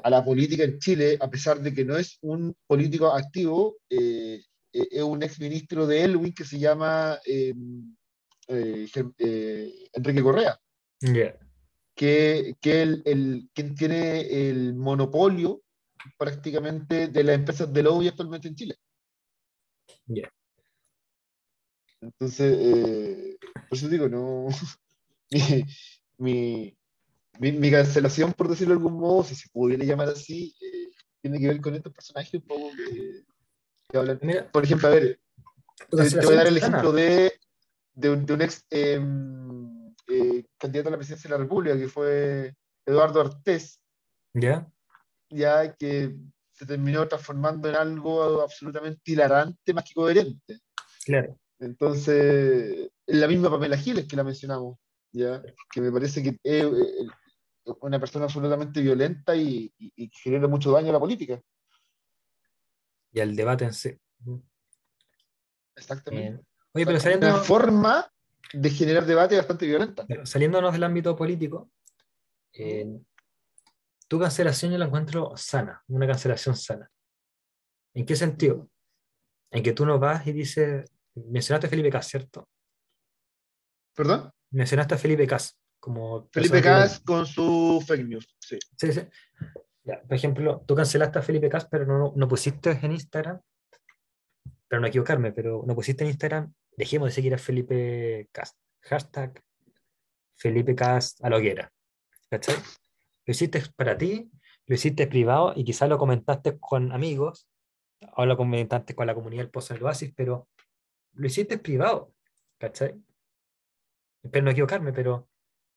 [0.02, 4.42] a la política en Chile, a pesar de que no es un político activo, eh,
[4.72, 7.94] eh, es un exministro de Elwin que se llama em,
[8.48, 8.88] eh,
[9.92, 10.58] Enrique Correa.
[11.94, 15.62] Que, que el, el, quien tiene el monopolio
[16.18, 18.76] prácticamente de las empresas de lobby actualmente en Chile.
[22.00, 23.38] Entonces,
[23.68, 24.48] por eso digo, no.
[25.30, 25.64] mi,
[26.18, 26.76] mi,
[27.70, 31.60] cancelación, por decirlo de algún modo, si se pudiera llamar así, eh, tiene que ver
[31.60, 32.70] con estos personajes un poco
[33.90, 34.20] que, hablan.
[34.52, 35.20] por ejemplo, a ver,
[35.90, 37.32] te, voy a dar el ejemplo de,
[37.94, 42.54] de, un, ex em, eh, candidato a la presidencia de la República, que fue
[42.86, 43.80] Eduardo Artés.
[44.34, 44.70] ¿Ya?
[45.30, 46.14] Ya que
[46.52, 50.60] se terminó transformando en algo absolutamente hilarante más que coherente.
[51.04, 51.38] Claro.
[51.58, 54.78] Entonces, la misma Pamela Giles que la mencionamos,
[55.12, 56.70] ya que me parece que eh,
[57.80, 61.40] una persona absolutamente violenta y, y, genera mucho daño a la política.
[63.12, 63.98] Y al debate en sí.
[65.76, 66.44] Exactamente.
[66.72, 67.28] Oye, pero saliendo...
[67.28, 68.10] Una forma
[68.52, 70.06] de generar debate bastante violenta.
[70.24, 71.70] saliéndonos del ámbito político,
[72.52, 73.00] eh,
[74.08, 76.90] tu cancelación yo la encuentro sana, una cancelación sana.
[77.94, 78.68] ¿En qué sentido?
[79.50, 82.48] En que tú no vas y dices, mencionaste a Felipe Cas, ¿cierto?
[83.94, 84.30] ¿Perdón?
[84.50, 85.58] Mencionaste a Felipe Cas.
[85.84, 88.58] Como Felipe Cas con su fake news, sí.
[88.74, 89.02] Sí, sí.
[89.84, 93.38] por ejemplo, tú cancelaste a Felipe Cas, pero no, no pusiste en Instagram,
[94.66, 98.56] pero no equivocarme, pero no pusiste en Instagram, dejemos de seguir a Felipe Cas.
[98.80, 99.44] Hashtag
[100.36, 101.70] Felipe Cas a la hoguera.
[102.30, 102.56] ¿Cachai?
[103.26, 104.30] Lo hiciste para ti,
[104.64, 107.46] lo hiciste privado y quizás lo comentaste con amigos,
[108.16, 110.48] o lo comentaste con la comunidad del Pozo del Oasis, pero
[111.12, 112.14] lo hiciste privado.
[112.56, 112.94] ¿Cachai?
[114.22, 115.28] Espero no equivocarme, pero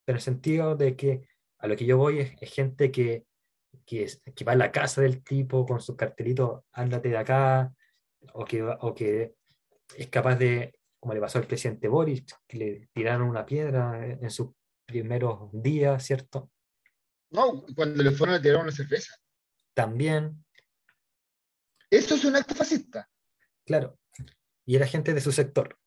[0.07, 1.27] en el sentido de que
[1.59, 3.25] a lo que yo voy es, gente que,
[3.85, 4.07] que,
[4.47, 7.73] va a la casa del tipo con sus cartelitos, ándate de acá,
[8.33, 9.35] o que, o que
[9.95, 14.29] es capaz de, como le pasó al presidente Boris, que le tiraron una piedra en
[14.31, 14.49] sus
[14.85, 16.49] primeros días, ¿cierto?
[17.29, 19.13] No, cuando le fueron a tirar una cerveza.
[19.73, 20.45] También.
[21.89, 23.09] Eso es un acto fascista.
[23.65, 23.99] Claro.
[24.65, 25.77] Y era gente de su sector.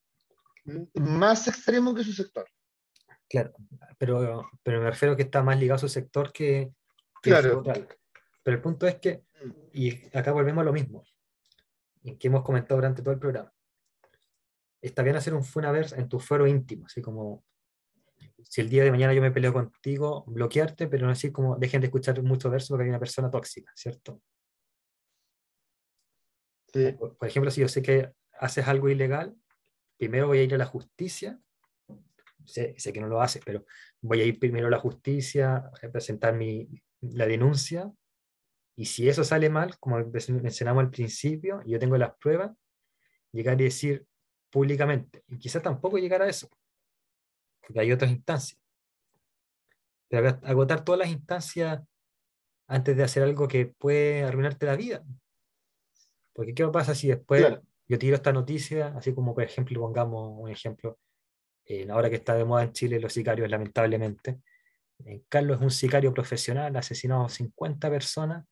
[0.95, 2.47] Más extremo que su sector.
[3.31, 3.53] Claro,
[3.97, 6.73] pero, pero me refiero a que está más ligado a su sector que,
[7.23, 7.63] claro.
[8.43, 9.51] Pero el punto es que, mm.
[9.73, 11.05] y acá volvemos a lo mismo,
[12.03, 13.55] en que hemos comentado durante todo el programa.
[14.83, 17.45] Está bien hacer un Funaverse en tu foro íntimo, así como
[18.43, 21.83] si el día de mañana yo me peleo contigo, bloquearte, pero no así como dejen
[21.83, 24.21] de escuchar mucho verso porque hay una persona tóxica, ¿cierto?
[26.99, 29.37] Por, por, ejemplo, si yo sé que haces algo ilegal,
[29.97, 31.41] primero voy a ir a la justicia
[32.47, 33.65] sé, que no lo haces, pero
[34.01, 36.69] voy a ir primero a la justicia, a presentar mi,
[37.01, 37.91] la denuncia,
[38.77, 39.99] y si eso sale mal, como
[40.43, 42.53] mencionamos al principio, y yo tengo las pruebas,
[43.33, 44.07] llegar y decir
[44.51, 46.49] públicamente, y quizás tampoco llegar a eso,
[47.61, 48.61] porque hay otras instancias.
[50.09, 51.83] Pero agotar todas las instancias
[52.67, 55.05] antes de hacer algo que puede arruinarte la vida.
[56.33, 60.49] Porque ¿qué pasa si después yo tiro esta noticia, así como por ejemplo, pongamos un
[60.49, 60.99] ejemplo,
[61.73, 64.41] eh, ahora que está de moda en Chile los sicarios, lamentablemente.
[65.05, 68.45] Eh, Carlos es un sicario profesional, ha asesinado a 50 personas,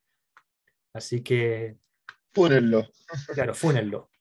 [0.93, 1.79] así que...
[2.33, 2.87] Fúnenlo.
[3.35, 4.13] Claro, fúnenlo.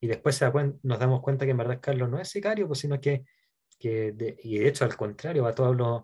[0.00, 0.40] Y después
[0.82, 3.24] nos damos cuenta que en verdad Carlos no es sicario, pues, sino que,
[3.78, 4.12] que
[4.42, 6.02] y de hecho al contrario, a todos los,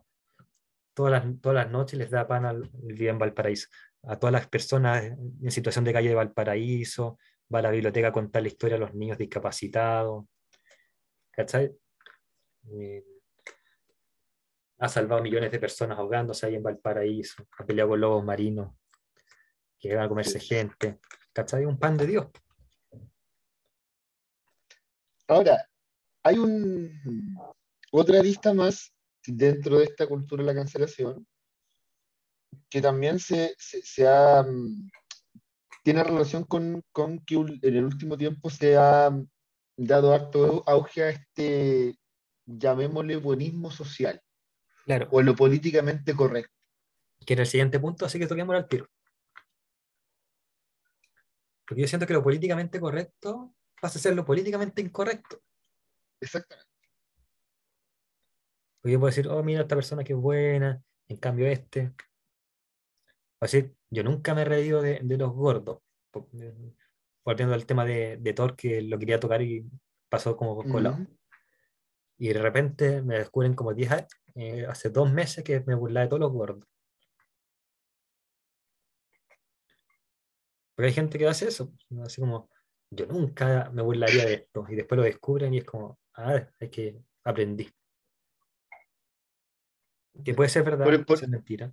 [0.94, 3.66] todas, las, todas las noches les da pan al día en Valparaíso.
[4.04, 7.18] A todas las personas en situación de calle de Valparaíso,
[7.52, 10.24] va a la biblioteca a contar la historia a los niños discapacitados.
[11.32, 11.81] ¿Cachai?
[12.70, 13.04] Eh,
[14.78, 18.74] ha salvado millones de personas ahogándose ahí en Valparaíso, ha peleado con lobos marinos,
[19.78, 20.98] que van a comerse gente.
[21.32, 21.64] ¿Cachai?
[21.64, 22.26] Un pan de Dios.
[25.28, 25.68] Ahora,
[26.22, 27.36] hay un
[27.90, 28.92] otra lista más
[29.26, 31.26] dentro de esta cultura de la cancelación
[32.68, 33.54] que también se,
[34.06, 34.44] ha,
[35.84, 39.10] tiene relación con, con, que en el último tiempo se ha
[39.76, 41.98] dado harto auge a este
[42.46, 44.22] llamémosle buenismo social.
[44.84, 45.08] Claro.
[45.10, 46.52] O lo políticamente correcto.
[47.24, 48.88] Que era el siguiente punto, así que toquémoslo al tiro.
[51.66, 55.40] Porque yo siento que lo políticamente correcto pasa a ser lo políticamente incorrecto.
[56.20, 56.70] Exactamente.
[58.80, 61.94] Porque yo puedo decir, oh, mira, esta persona que es buena, en cambio este.
[63.38, 65.78] O decir, yo nunca me he reído de, los gordos.
[67.24, 69.64] Volviendo al tema de, de, Thor, que lo quería tocar y
[70.08, 70.98] pasó como por colado.
[72.22, 76.04] Y de repente me descubren como 10 años, eh, hace dos meses que me burlaba
[76.04, 76.68] de todos los gordos.
[80.72, 81.72] Porque hay gente que hace eso,
[82.04, 82.48] así como,
[82.90, 86.70] yo nunca me burlaría de esto, y después lo descubren y es como, ah, es
[86.70, 87.68] que aprendí.
[90.24, 91.72] Que puede ser verdad, puede ser mentira.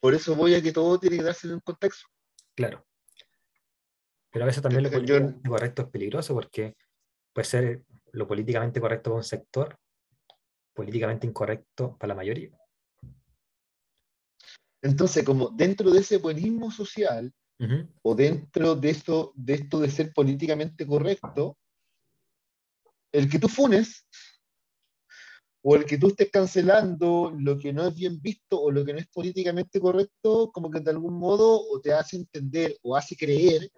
[0.00, 2.06] Por eso voy a que todo tiene que darse en un contexto.
[2.54, 2.86] Claro.
[4.30, 6.76] Pero a veces también lo políticamente correcto es peligroso porque
[7.32, 9.78] puede ser lo políticamente correcto para un sector,
[10.74, 12.50] políticamente incorrecto para la mayoría.
[14.82, 17.32] Entonces, como dentro de ese buenismo social,
[18.02, 21.58] o dentro de esto, de esto de ser políticamente correcto,
[23.12, 24.06] el que tú funes
[25.62, 28.94] o el que tú estés cancelando lo que no es bien visto o lo que
[28.94, 33.14] no es políticamente correcto, como que de algún modo o te hace entender o hace
[33.14, 33.70] creer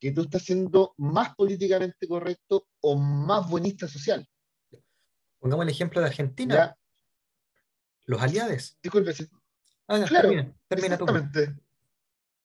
[0.00, 4.26] que tú estás siendo más políticamente correcto o más buenista social.
[5.38, 6.74] Pongamos el ejemplo de Argentina.
[8.06, 8.78] Los aliados.
[8.82, 9.14] Disculpe.
[9.86, 10.30] Ah, claro,
[10.68, 10.98] termina,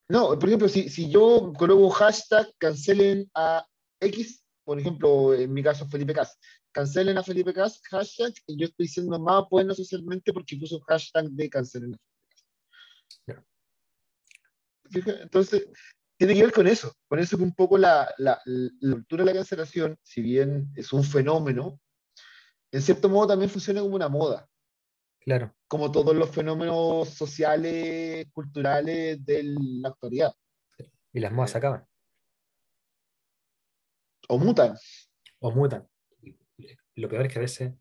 [0.10, 3.66] No, por ejemplo, si, si yo coloco hashtag cancelen a
[4.00, 6.38] X, por ejemplo, en mi caso Felipe Cas,
[6.72, 11.30] cancelen a Felipe Cas, hashtag, y yo estoy siendo más bueno socialmente porque puso hashtag
[11.30, 11.98] de cancelen a
[14.90, 15.22] Felipe Cas.
[15.22, 15.68] Entonces,
[16.18, 19.32] tiene que ver con eso, con eso que un poco la, la, la cultura de
[19.32, 21.80] la cancelación, si bien es un fenómeno,
[22.72, 24.48] en cierto modo también funciona como una moda.
[25.20, 25.54] Claro.
[25.68, 30.34] Como todos los fenómenos sociales, culturales de la actualidad.
[31.12, 31.86] Y las modas acaban.
[34.28, 34.78] O mutan.
[35.40, 35.88] O mutan.
[36.96, 37.74] lo peor es que a veces,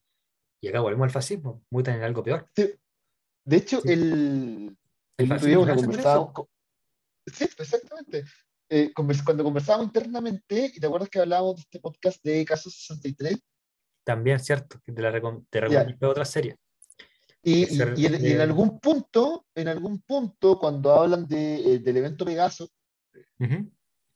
[0.60, 2.48] y acá volvemos al fascismo, mutan en algo peor.
[2.54, 4.76] De hecho, el,
[5.18, 5.38] el, el
[7.26, 8.24] Sí, exactamente.
[8.68, 13.38] Eh, cuando conversábamos internamente, y te acuerdas que hablábamos de este podcast de Caso 63.
[14.04, 15.12] También, cierto, que te, la
[15.50, 16.56] te otra serie.
[17.42, 22.70] Y, y, en, algún punto, en algún punto, cuando hablan de, eh, del evento Pegaso,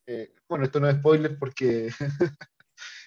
[0.06, 1.90] eh, bueno, esto no es spoiler porque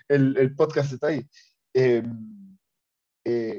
[0.07, 1.27] el, el, podcast está ahí.
[1.73, 2.57] Em,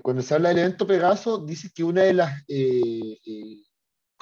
[0.03, 2.45] cuando se habla del evento Pegaso, dice que una de las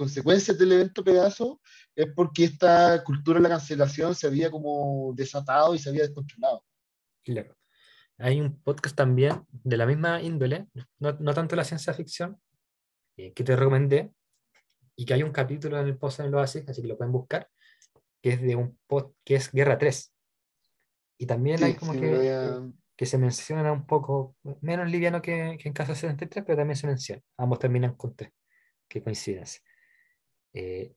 [0.01, 1.61] consecuencias del evento Pegaso
[1.95, 6.65] es porque esta cultura de la cancelación se había como desatado y se había descontrolado.
[7.23, 7.55] Claro.
[8.17, 12.41] Hay un podcast también de la misma índole, no, no tanto la ciencia ficción,
[13.19, 14.11] eh, que te recomendé,
[14.97, 17.13] y que hay un capítulo en el post en el Oasis, así que lo pueden
[17.13, 17.51] buscar,
[18.23, 20.15] que es de un post que es Guerra 3.
[21.19, 25.75] Y también hay como que, que se menciona un poco, menos liviano que, que en
[25.75, 27.23] Casa 73, pero también se menciona.
[27.37, 28.31] Ambos terminan con tres.
[28.89, 29.61] Qué coincidencia.
[30.53, 30.95] Eh,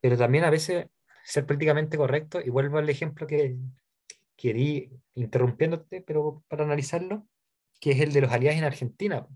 [0.00, 0.86] pero también a veces
[1.24, 3.56] ser políticamente correcto, y vuelvo al ejemplo que,
[4.36, 7.26] que di interrumpiéndote, pero para analizarlo,
[7.80, 9.26] que es el de los aliados en Argentina.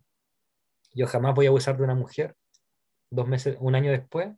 [0.93, 2.37] Yo jamás voy a abusar de una mujer,
[3.11, 4.31] dos meses, un año después,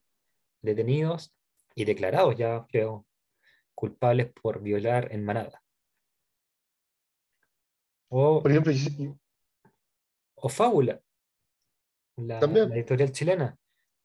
[0.63, 1.35] detenidos
[1.75, 3.07] y declarados ya, creo,
[3.75, 5.63] culpables por violar en manada.
[8.09, 8.73] O, por ejemplo,
[10.35, 11.01] o Fábula,
[12.17, 13.59] la editorial chilena,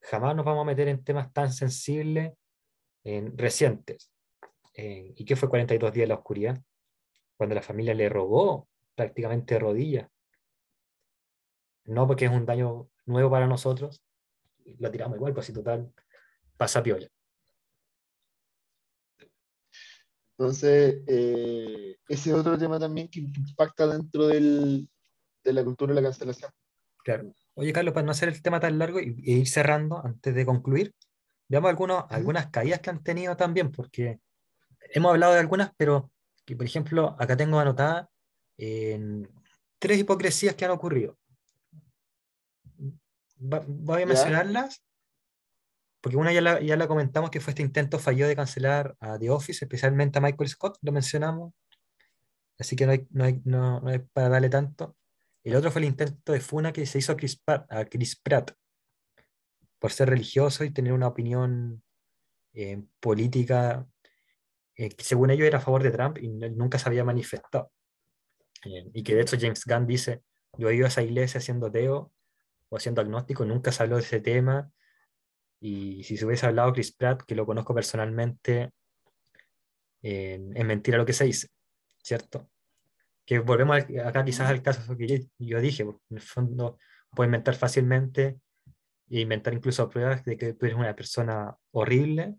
[0.09, 2.33] jamás nos vamos a meter en temas tan sensibles
[3.03, 4.11] en, recientes.
[4.73, 6.61] ¿Y qué fue 42 días de la oscuridad?
[7.35, 10.09] Cuando la familia le robó prácticamente de rodillas.
[11.85, 14.03] No porque es un daño nuevo para nosotros,
[14.79, 15.91] lo tiramos igual, pues si total
[16.57, 17.07] pasa piola.
[20.37, 24.87] Entonces, eh, ese es otro tema también que impacta dentro del,
[25.43, 26.51] de la cultura de la cancelación.
[27.03, 27.33] Claro.
[27.59, 30.93] Oye, Carlos, para no hacer el tema tan largo y, ir cerrando antes de concluir,
[31.47, 34.19] veamos algunos, algunas caídas que han tenido también, porque
[34.93, 36.11] hemos hablado de algunas, pero
[36.45, 38.11] que, por ejemplo, acá tengo anotada
[38.55, 41.17] tres hipocresías que han ocurrido.
[43.37, 44.83] voy a mencionarlas,
[45.99, 49.17] porque una ya la, ya la comentamos que fue este intento fallido de cancelar a
[49.17, 51.55] The Office, especialmente a Michael Scott, lo mencionamos,
[52.59, 54.95] así que no hay, no hay, no, no hay para darle tanto.
[55.43, 58.51] El otro fue el intento de funa que se hizo a Chris, Pratt,
[59.79, 61.83] por ser religioso y tener una opinión
[62.53, 63.87] eh, política
[64.75, 67.71] eh, que según ellos era a favor de Trump y nunca se había manifestado.
[68.65, 70.23] Eh, y que de hecho James Gunn dice,
[70.57, 72.11] yo he ido a esa iglesia siendo ateo
[72.69, 74.71] o siendo agnóstico, nunca se habló de ese tema.
[75.59, 78.71] Y si se hubiese hablado Chris Pratt, que lo conozco personalmente,
[80.01, 81.47] es mentira lo que se dice,
[82.03, 82.49] ¿cierto?
[83.27, 86.79] Que volvemos acá quizás al caso que yo, dije, en el fondo,
[87.11, 88.39] puede inventar fácilmente
[89.09, 92.35] e inventar incluso pruebas de que tú eres una persona horrible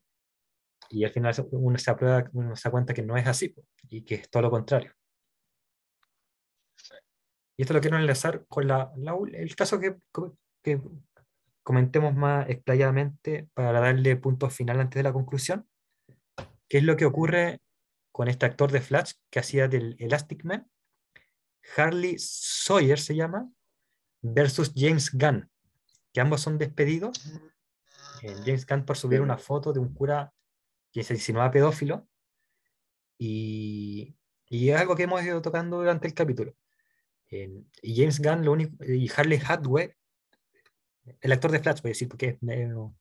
[0.89, 3.55] y al final uno se, aprueba, uno se da cuenta que no es así
[3.91, 4.91] y que es todo lo contrario.
[7.59, 8.91] Y esto lo quiero enlazar con la,
[9.35, 9.97] el caso que,
[10.63, 10.81] que,
[11.63, 15.69] comentemos más explayadamente para darle punto final antes de la conclusión,
[16.67, 17.61] que es lo que ocurre
[18.11, 20.67] con este actor de Flash que hacía del Elastic Man,
[21.77, 23.51] Harley Sawyer se llama,
[24.21, 25.49] versus James Gunn,
[26.13, 27.21] que ambos son despedidos.
[28.23, 30.33] Eh, James Gunn por subir una foto de un cura
[30.93, 32.09] que se insinuaba pedófilo,
[33.19, 34.17] y,
[34.49, 36.55] y, es algo que hemos ido tocando durante el capítulo.
[37.31, 39.93] Eh, y James Gunn, lo único, y Harley Hadway,
[41.21, 42.95] el actor de Flash, voy a decir, porque es medio,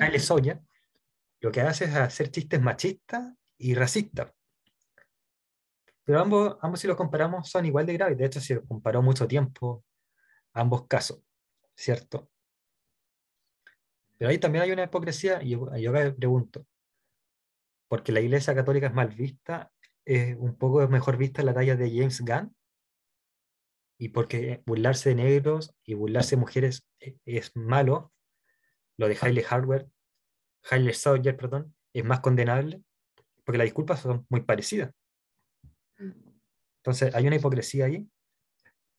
[0.00, 0.60] Harley Sawyer,
[1.40, 4.32] lo que hace es hacer chistes machistas y racistas.
[6.08, 8.16] Pero ambos, ambos, si los comparamos, son igual de graves.
[8.16, 9.84] De hecho, se comparó mucho tiempo
[10.54, 11.22] ambos casos,
[11.76, 12.30] ¿cierto?
[14.16, 16.66] Pero ahí también hay una hipocresía, y yo, me pregunto,
[17.88, 19.70] porque la Iglesia Católica es mal vista,
[20.06, 22.56] es un poco mejor vista la talla de James Gunn,
[23.98, 28.14] y porque burlarse de negros y burlarse de mujeres e, es malo,
[28.96, 29.86] lo de Hailey Hardware,
[30.70, 32.82] Hailey Sawyer, perdón, es más condenable,
[33.44, 34.90] porque las disculpas son muy parecidas.
[35.98, 38.08] Entonces, hay una hipocresía ahí.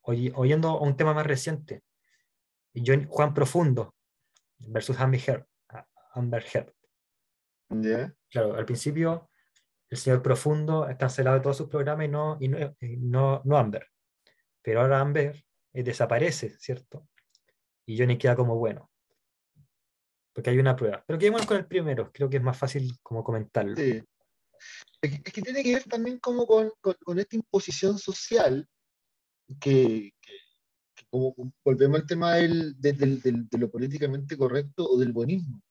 [0.03, 1.83] oyendo a un tema más reciente,
[3.07, 3.95] Juan Profundo
[4.59, 5.45] versus Amber Heard.
[6.13, 6.73] Amber Heard.
[8.29, 9.29] Claro, al principio
[9.89, 12.47] el señor Profundo ha cancelado de todos sus programas y no, y
[12.97, 13.87] no, no, Amber.
[14.61, 15.43] Pero ahora Amber
[15.73, 17.07] eh, desaparece, ¿cierto?
[17.85, 18.91] Y Johnny queda como bueno.
[20.33, 21.03] Porque hay una prueba.
[21.07, 23.75] Pero quedémonos con el primero, creo que es más fácil como comentarlo.
[23.75, 24.03] Sí.
[25.01, 28.67] Es que, tiene que ver también como con, con, esta imposición social
[29.59, 30.11] que,
[31.09, 31.33] como
[31.63, 35.61] volvemos al tema del, de lo políticamente correcto o del buenismo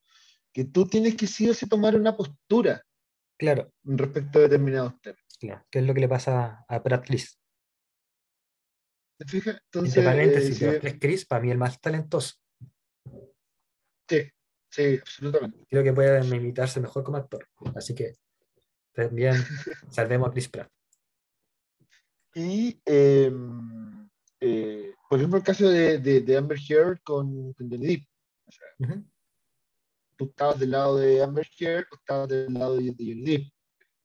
[0.53, 2.85] que tú tienes que sí o sí tomar una postura
[3.39, 3.72] claro.
[3.85, 5.22] respecto a determinados temas.
[5.39, 7.39] Claro, ¿qué es lo que le pasa a Brad Chris?
[9.18, 9.61] ¿Te fijas?
[9.72, 12.35] Entonces, eh, Chris, para mí el más talentoso.
[14.09, 14.31] Sí,
[14.68, 15.64] sí, absolutamente.
[15.68, 17.49] Creo que puede imitarse mejor como actor.
[17.76, 18.14] Así que
[18.99, 19.32] también
[19.90, 20.68] salvemos a Chris Pratt.
[22.34, 24.09] Y, em,
[24.40, 28.05] eh, por ejemplo, el caso de, de, Amber Heard con, con Johnny Depp.
[28.46, 29.03] O sea,
[30.16, 33.53] tú estabas del lado de Amber Heard o estabas del lado de, Johnny Depp.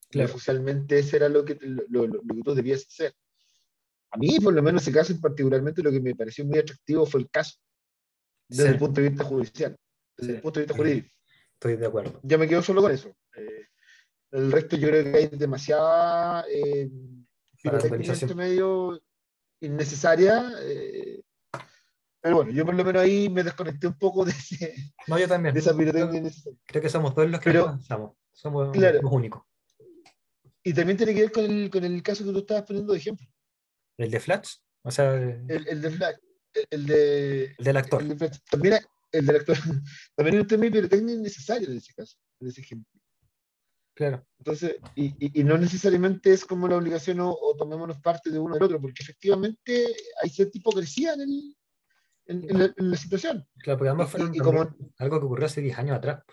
[0.10, 0.32] Claro.
[0.32, 3.14] Oficialmente ese era lo que, lo, lo, que tú debías hacer.
[4.12, 7.22] A mí, por lo menos, ese caso particularmente, lo que me pareció muy atractivo fue
[7.22, 7.58] el caso,
[8.48, 9.76] desde el punto de vista judicial,
[10.16, 11.10] desde el punto de vista jurídico.
[11.54, 12.20] Estoy de acuerdo.
[12.22, 13.16] Ya me quedo solo con eso.
[13.36, 13.68] Eh,
[14.34, 16.90] el resto yo creo que hay demasiada eh,
[17.64, 19.00] este medio
[19.62, 20.52] innecesaria.
[20.62, 21.22] Eh,
[22.20, 24.74] pero bueno, yo por lo menos ahí me desconecté un poco de, ese,
[25.08, 25.54] no, yo también.
[25.54, 26.32] de esa pirotecnia
[26.66, 28.16] Creo que somos todos los que Pero, pensamos.
[28.32, 29.44] Somos los únicos.
[30.64, 33.00] Y también tiene que ver con el, con el caso que tú estabas poniendo de
[33.00, 33.28] ejemplo.
[33.98, 34.56] ¿El de Flash?
[34.82, 36.16] O sea, el, el de Flash.
[36.72, 38.02] El, de, el del actor.
[38.02, 38.80] El de también,
[39.12, 39.58] el del actor.
[40.16, 43.03] También hay un tema de pirotecnia innecesario en ese caso, en ese ejemplo.
[43.96, 44.26] Claro.
[44.40, 48.56] Entonces, y, y, no necesariamente es como la obligación o, o tomémonos parte de uno
[48.56, 49.86] del otro, porque efectivamente
[50.22, 51.56] hay cierta hipocresía en el,
[52.26, 53.48] en, la, situación.
[53.58, 56.24] Claro, porque ambos fueron como, algo que ocurrió hace 10 años atrás.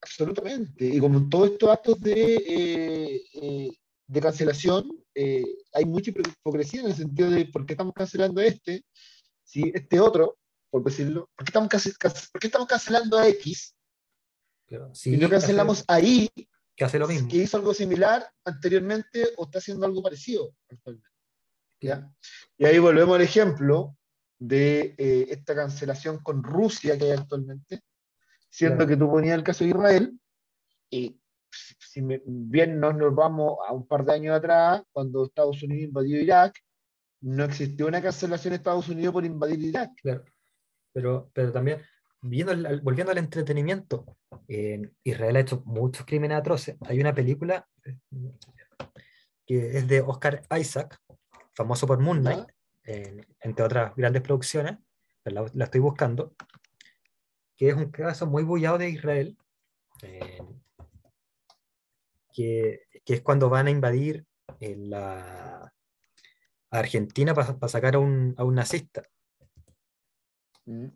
[0.00, 0.86] Absolutamente.
[0.86, 3.70] Y como en todos estos actos de, eh, eh,
[4.06, 8.44] de cancelación, eh, hay mucha hipocresía en el sentido de por qué estamos cancelando a
[8.44, 8.84] este,
[9.44, 10.38] si este otro,
[10.70, 11.68] por decirlo, ¿por qué estamos,
[12.32, 13.74] por qué estamos cancelando a X?
[14.92, 16.30] si y no cancelamos a Y,
[16.80, 17.28] que hace lo mismo.
[17.28, 21.10] Que hizo algo similar anteriormente o está haciendo algo parecido actualmente.
[21.78, 22.10] ¿ya?
[22.56, 23.98] Y ahí volvemos al ejemplo
[24.38, 27.82] de eh, esta cancelación con Rusia que hay actualmente,
[28.48, 30.18] siendo que tú ponías el caso de Israel,
[30.88, 31.20] y
[31.50, 36.18] si bien no nos vamos a un par de años atrás, cuando Estados Unidos invadió
[36.18, 36.58] Irak,
[37.20, 39.90] no existió una cancelación de Estados Unidos por invadir Irak.
[40.00, 40.24] Claro.
[40.94, 41.82] Pero, pero también,
[42.22, 42.52] viendo
[42.82, 44.16] volviendo al entretenimiento,
[45.04, 46.76] Israel ha hecho muchos crímenes atroces.
[46.86, 47.96] Hay una película eh,
[49.46, 50.98] que es de Oscar Isaac,
[51.52, 52.46] famoso por Moon Knight,
[53.40, 54.78] entre otras grandes producciones,
[55.24, 56.34] la, la, estoy buscando,
[57.56, 59.36] que es un caso muy bullado de Israel,
[60.02, 60.42] eh,
[62.32, 64.24] que, que, es cuando van a invadir
[64.60, 65.72] la
[66.70, 69.02] Argentina para sacar a un, a un nazista.
[70.66, 70.86] Mm.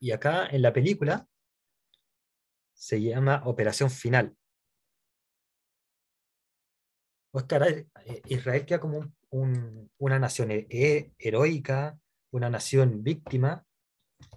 [0.00, 1.28] Y acá en la película
[2.72, 4.34] se llama Operación Final.
[7.32, 11.98] Oscar, eh, Israel queda como un una nación heroica,
[12.32, 13.64] una nación víctima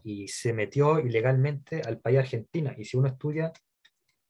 [0.04, 2.76] y se metió ilegalmente al país Argentina.
[2.78, 3.52] Y si uno estudia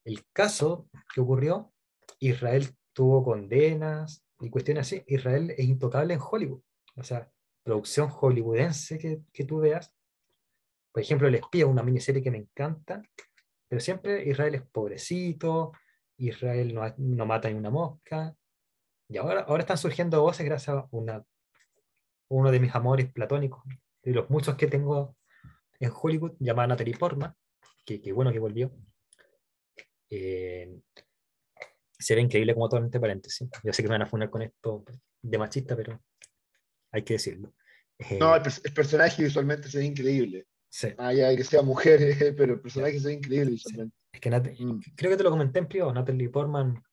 [0.05, 1.73] el caso que ocurrió,
[2.19, 5.03] Israel tuvo condenas y cuestiones así.
[5.07, 6.61] Israel es intocable en Hollywood.
[6.95, 7.31] O sea,
[7.63, 9.91] producción hollywoodense que tú veas.
[10.93, 13.01] Por ejemplo, El Espía, una miniserie que me encanta,
[13.67, 15.73] pero siempre Israel es pobrecito,
[16.17, 18.35] Israel no, no mata ni una mosca.
[19.09, 21.25] Y ahora, ahora están surgiendo voces gracias a una,
[22.29, 23.63] uno de mis amores platónicos,
[24.03, 25.17] de los muchos que tengo
[25.79, 27.35] en Hollywood, llamada Natalie Portman,
[27.85, 28.71] que, que bueno que volvió.
[30.09, 30.79] Eh,
[31.97, 33.49] se ve increíble como todo entre paréntesis.
[33.63, 34.83] Yo sé que me van a funar con esto
[35.21, 35.99] de machista, pero
[36.91, 37.53] hay que decirlo.
[37.97, 38.43] Eh, no, el,
[38.73, 40.47] personaje visualmente se ve increíble.
[40.75, 40.87] Sí.
[40.97, 41.99] Ah, que sea mujer,
[42.35, 43.57] pero el personaje ve increíble.
[44.11, 44.79] Es que mm.
[44.95, 46.83] creo que te lo comenté en privado, Natalie Portman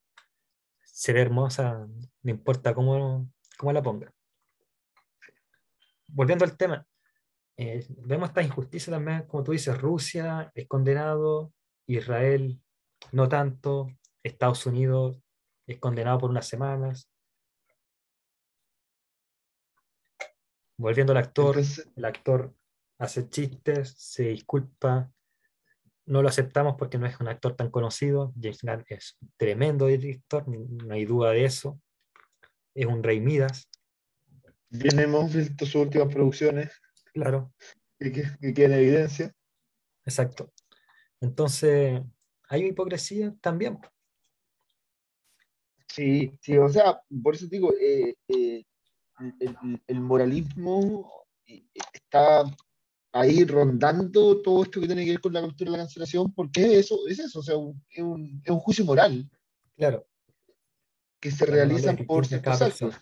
[0.84, 1.88] se ve hermosa,
[2.22, 4.12] no importa cómo, cómo la ponga.
[6.08, 6.86] Volviendo al tema,
[7.56, 11.54] eh, vemos esta injusticia también, como tú dices, Rusia es condenado,
[11.86, 12.60] Israel
[13.12, 13.88] no tanto,
[14.22, 15.22] Estados Unidos
[15.66, 17.10] es condenado por unas semanas.
[20.76, 21.56] Volviendo al actor,
[21.96, 22.54] el actor
[23.00, 25.10] hace chistes, se disculpa,
[26.04, 28.32] no lo aceptamos porque no es un actor tan conocido.
[28.40, 31.80] James Gunn es un tremendo director, no hay duda de eso.
[32.74, 33.68] Es un rey Midas.
[34.68, 36.72] Bien hemos visto sus últimas producciones.
[37.14, 37.52] Claro.
[37.98, 39.34] Y que, que en evidencia.
[40.04, 40.52] Exacto.
[41.20, 42.00] Entonces,
[42.48, 43.78] hay hipocresía también.
[45.88, 48.64] Sí, sí, o sea, por eso digo, eh, eh,
[49.86, 52.44] el, moralismo eh, está
[53.12, 56.78] ahí rondando todo esto que tiene que ver con la cultura de la cancelación, porque
[56.78, 57.54] eso es eso, o sea,
[57.90, 59.28] es, un, es un juicio moral.
[59.76, 60.06] Claro.
[61.20, 62.94] Que se realiza por ciertos actos.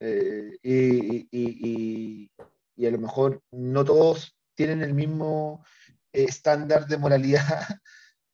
[0.00, 2.30] y, y,
[2.76, 5.64] y, a lo mejor no todos tienen el mismo
[6.12, 7.66] estándar de moralidad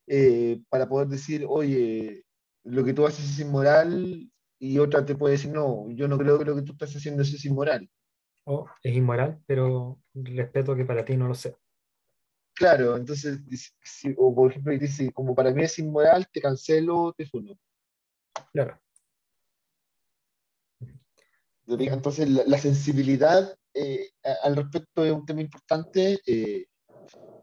[0.68, 2.24] para poder decir, oye,
[2.64, 6.38] lo que tú haces es inmoral y otra te puede decir, no, yo no creo
[6.38, 7.88] que lo que tú estás haciendo es inmoral.
[8.46, 11.56] O es inmoral, pero respeto que para ti no lo sé.
[12.54, 13.40] Claro, entonces,
[14.16, 17.58] o por ejemplo, dice, como para mí es inmoral, te cancelo, te funo.
[18.52, 18.80] Claro.
[21.66, 24.10] Entonces, la, sensibilidad eh,
[24.42, 26.20] al respecto es un tema importante.
[26.26, 26.66] Eh,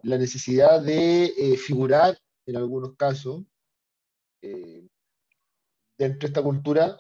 [0.03, 3.43] la necesidad de eh, figurar, en algunos casos,
[4.41, 6.97] dentro de esta cultura,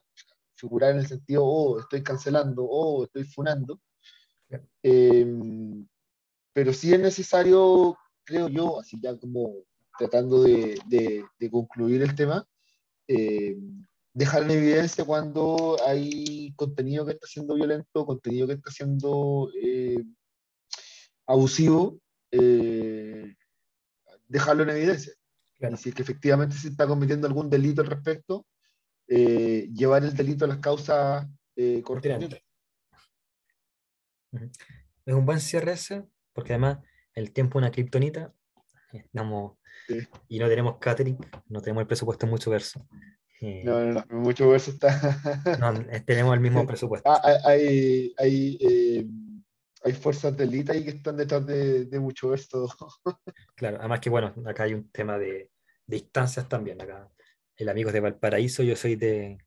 [0.55, 3.79] figurar en el sentido, oh, estoy cancelando, oh, estoy funando.
[4.81, 5.25] Eh,
[6.53, 9.55] pero sí es necesario, creo yo, así ya como
[9.97, 12.47] tratando de, de, concluir el tema,
[13.07, 13.57] eh,
[14.13, 20.03] dejar en evidencia cuando hay contenido que está siendo violento, contenido que está siendo eh,
[21.25, 21.99] abusivo,
[24.27, 25.13] dejarlo en evidencia.
[25.59, 28.45] Y si es que efectivamente se está cometiendo algún delito al respecto,
[29.07, 32.41] eh, llevar el delito a las causas eh, correspondientes.
[35.05, 36.79] Es un buen cierre ese, porque además
[37.13, 38.33] el tiempo es una kriptonita,
[38.91, 39.57] estamos
[40.27, 42.87] y no tenemos catering, no tenemos el presupuesto en mucho verso.
[43.41, 45.19] Eh, no, no, no, mucho verso está.
[45.59, 45.73] no,
[46.05, 47.09] tenemos el mismo presupuesto.
[47.09, 49.05] Ah, hay, hay, eh,
[49.83, 52.69] hay fuerzas de élite ahí que están detrás de, de mucho verso.
[53.55, 55.51] claro, además que bueno, acá hay un tema de,
[55.85, 56.81] de distancias también.
[56.81, 57.09] Acá
[57.57, 59.37] el amigo es de Valparaíso, yo soy de,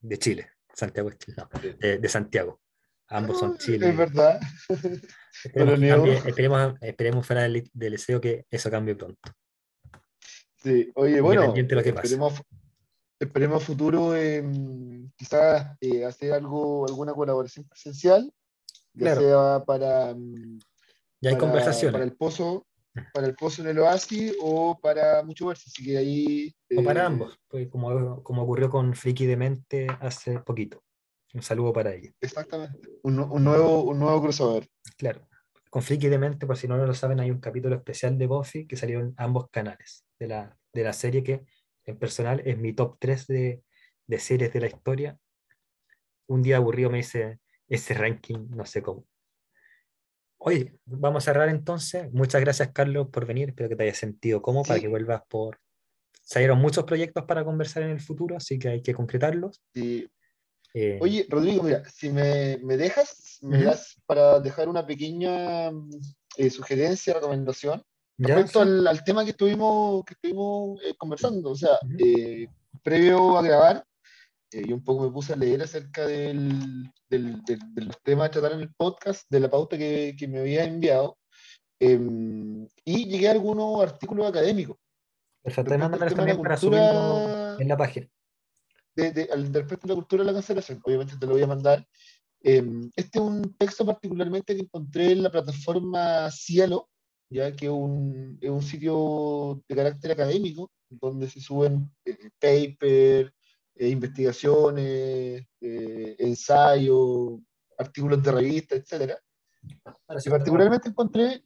[0.00, 1.48] de Chile, Santiago no,
[1.78, 2.60] de, Santiago.
[3.08, 3.88] Ambos son Chile.
[3.88, 4.40] Es verdad.
[5.44, 9.20] Esperemos, esperemos, fuera del, del, deseo que eso cambie pronto.
[10.56, 12.42] Sí, oye, bueno, esperemos,
[13.20, 14.14] esperemos futuro
[15.14, 18.32] quizás eh, hacer algo, alguna colaboración presencial,
[18.94, 20.16] ya sea para,
[21.20, 21.92] ya hay conversaciones.
[21.92, 22.66] para el pozo,
[23.12, 26.54] para el pozo en el oasis o para mucho verso, así que ahí...
[26.76, 30.82] O para eh, ambos, pues como, como ocurrió con Friki de Mente hace poquito.
[31.36, 32.10] Un saludo para ella.
[32.18, 34.66] Exactamente, un, un, nuevo, un nuevo crossover.
[34.96, 35.28] Claro,
[35.68, 38.66] con Friki de Mente, por si no lo saben, hay un capítulo especial de Buffy
[38.66, 41.44] que salió en ambos canales de la, de la serie que
[41.84, 43.62] en personal es mi top 3 de,
[44.06, 45.18] de series de la historia.
[46.26, 47.38] Un día aburrido me hice
[47.68, 49.06] ese ranking, no sé cómo.
[50.38, 52.10] Oye, vamos a cerrar entonces.
[52.14, 53.50] Muchas gracias, Carlos, por venir.
[53.50, 55.60] Espero que te hayas sentido cómodo para que vuelvas por.
[56.22, 59.62] Salieron muchos proyectos para conversar en el futuro, así que hay que concretarlos.
[60.78, 65.70] Eh, Oye, Rodrigo, mira, si me, dejas, me das para dejar una pequeña
[66.36, 67.82] eh, sugerencia, recomendación
[68.18, 71.52] respecto al, tema que estuvimos, que estuvimos eh, conversando.
[71.52, 71.78] O sea,
[72.82, 73.86] previo a grabar,
[74.52, 78.52] y un poco me puse a leer acerca del, del, de los temas a tratar
[78.52, 81.16] en el podcast, de la pauta que, que me había enviado,
[81.80, 84.76] em, y llegué a algunos artículos académicos.
[85.42, 88.10] Perfecto, también para subirlo en la página.
[88.96, 91.46] De, de, al respecto de la cultura de la cancelación, obviamente te lo voy a
[91.46, 91.86] mandar.
[92.42, 96.88] Em, este es un texto particularmente que encontré en la plataforma Cielo,
[97.28, 103.32] ya que es un, es un sitio de carácter académico, donde se suben eh, papers,
[103.74, 107.40] eh, investigaciones, eh, ensayos,
[107.76, 109.14] artículos de revistas, etc.
[110.24, 111.42] Y particularmente encontré,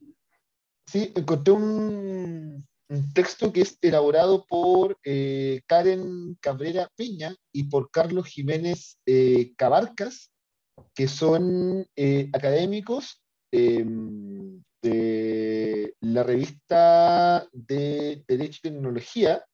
[0.87, 7.91] sí, encontré un, un, texto que es elaborado por eh, Karen Cabrera Peña y por
[7.91, 8.99] Carlos Jiménez
[9.57, 10.31] Cabarcas,
[10.95, 11.87] que son
[12.33, 13.23] académicos
[13.53, 19.45] em, de la revista de Derecho y Tecnología,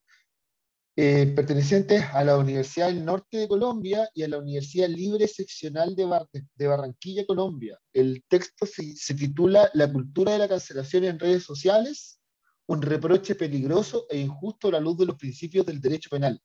[0.99, 5.95] eh, pertenecientes a la Universidad del Norte de Colombia y a la Universidad Libre Seccional
[5.95, 6.09] de,
[6.55, 7.79] de Barranquilla, Colombia.
[7.93, 12.19] El texto se, titula La cultura de la cancelación en redes sociales,
[12.67, 16.41] un reproche peligroso e injusto a la luz de los principios del derecho penal.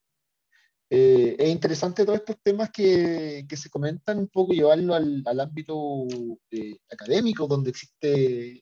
[0.93, 5.39] Eh, es interesante todos estos temas que, que, se comentan, un poco llevarlo al, al
[5.39, 6.05] ámbito
[6.51, 8.61] eh, académico, donde existe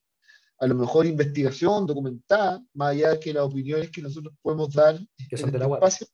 [0.60, 5.00] a lo mejor investigación documentada, más allá de que las opiniones que nosotros podemos dar
[5.28, 6.08] que son en el espacio.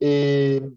[0.00, 0.68] Eh,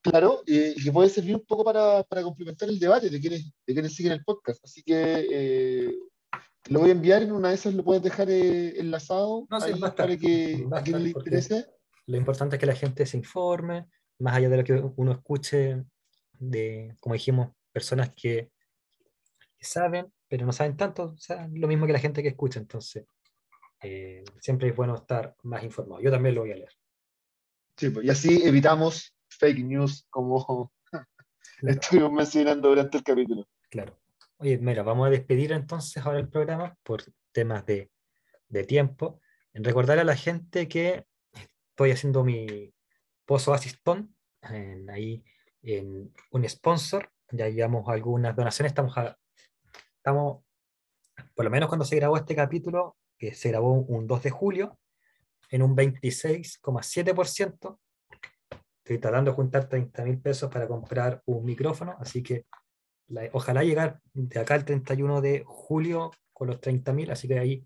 [0.00, 3.72] claro, y que puede servir un poco para, para, complementar el debate de quienes, de
[3.72, 4.64] quienes siguen el podcast.
[4.64, 5.94] Así que
[6.68, 9.72] lo voy a enviar en una de esas, lo puedes dejar eh, enlazado no, sí,
[9.80, 11.66] para que a quien le interese.
[12.06, 13.86] Lo importante es que la gente se informe,
[14.18, 15.84] más allá de lo que uno escuche
[16.38, 18.50] de, como dijimos, personas que,
[19.58, 22.58] que saben pero no saben tanto, o sea, lo mismo que la gente que escucha,
[22.58, 23.06] entonces
[23.82, 26.00] eh, siempre es bueno estar más informado.
[26.00, 26.72] Yo también lo voy a leer.
[27.76, 30.72] Sí, pues, y así evitamos fake news como
[31.62, 33.46] estuvimos mencionando durante el capítulo.
[33.70, 33.96] Claro.
[34.38, 37.02] Oye, mira, vamos a despedir entonces ahora el programa por
[37.32, 37.90] temas de,
[38.48, 39.20] de tiempo.
[39.54, 41.06] En recordar a la gente que
[41.70, 42.74] estoy haciendo mi
[43.24, 45.24] Pozo Asistón, ahí
[45.62, 49.16] en un sponsor, ya llevamos algunas donaciones, estamos a
[49.96, 50.44] estamos,
[51.34, 54.78] por lo menos cuando se grabó este capítulo, que se grabó un 2 de julio,
[55.50, 57.78] en un 26,7%.
[58.78, 62.46] Estoy tratando de juntar 30 mil pesos para comprar un micrófono, así que
[63.32, 67.64] ojalá llegar de acá al 31 de julio con los 30 mil, así que ahí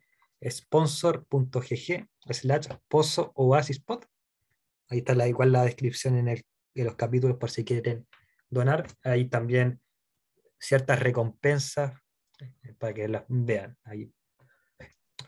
[0.49, 3.83] sponsor.gg slash pozo oasis
[4.89, 6.45] Ahí está la, igual la descripción en, el,
[6.75, 8.07] en los capítulos por si quieren
[8.49, 8.87] donar.
[9.05, 9.81] Ahí también
[10.59, 11.95] ciertas recompensas
[12.79, 13.77] para que las vean.
[13.85, 14.13] Ahí.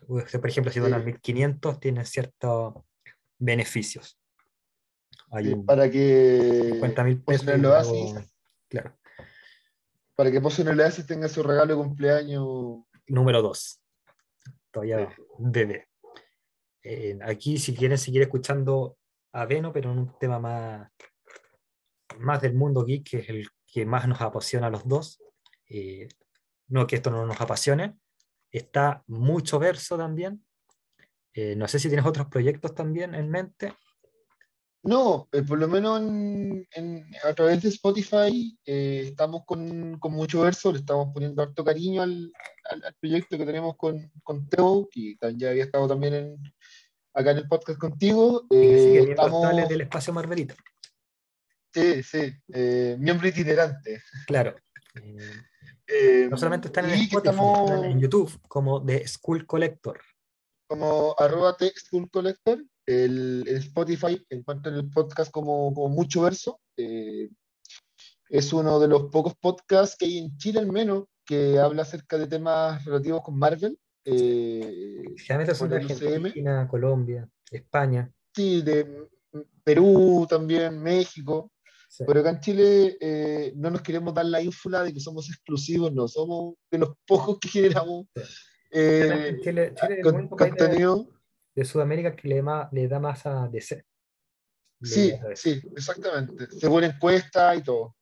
[0.06, 2.74] Por ejemplo, si donan 1500, tienen ciertos
[3.38, 4.18] beneficios.
[5.64, 7.58] para que 50.000 pesos.
[7.58, 8.28] Lo hace,
[8.68, 8.98] claro.
[10.14, 12.84] Para que Pozo le hace tenga su regalo de cumpleaños.
[13.06, 13.80] Número 2.
[14.70, 15.88] Todavía bebé.
[16.82, 18.96] Eh, aquí, si quieren seguir escuchando
[19.32, 20.90] a Veno, pero en un tema más,
[22.18, 25.22] más del mundo geek, que es el que más nos apasiona a los dos,
[25.68, 26.08] eh,
[26.68, 27.96] no que esto no nos apasione.
[28.50, 30.44] Está mucho verso también.
[31.32, 33.74] Eh, no sé si tienes otros proyectos también en mente.
[34.84, 40.40] No, eh, por lo menos en, a través de Spotify eh, estamos con, con, mucho
[40.40, 42.32] verso, le estamos poniendo harto cariño al,
[42.68, 46.54] al, proyecto que tenemos con, con Teo, que ya había estado también en,
[47.14, 48.44] acá en el podcast contigo.
[48.50, 49.68] Eh, estamos...
[49.68, 50.56] del espacio Marvelita.
[51.72, 52.34] Sí, sí,
[52.98, 54.02] miembro itinerante.
[54.26, 54.56] Claro.
[55.92, 60.00] Eh, no solamente están en Spotify, están en YouTube, como The School Collector.
[60.66, 62.64] Como arroba The School Collector.
[62.92, 66.60] El, Spotify encuentran el podcast como, Mucho Verso.
[66.76, 67.28] Eh,
[68.28, 72.18] es uno de los pocos podcasts que hay en Chile al menos que habla acerca
[72.18, 73.78] de temas relativos con Marvel.
[74.04, 78.10] Eh, Generalmente son de Argentina, Colombia, España.
[78.34, 79.08] Sí, de
[79.62, 81.52] Perú también, México.
[82.06, 85.92] Pero acá en Chile eh, no nos queremos dar la ínfula de que somos exclusivos,
[85.92, 88.06] no, somos de los pocos que generamos
[88.70, 89.74] eh, Chile,
[90.30, 91.06] contenido.
[91.54, 92.42] De, Sudamérica que le,
[92.72, 93.84] le da más a DC.
[94.82, 96.46] Sí, sí, exactamente.
[96.50, 97.94] Según encuesta y todo.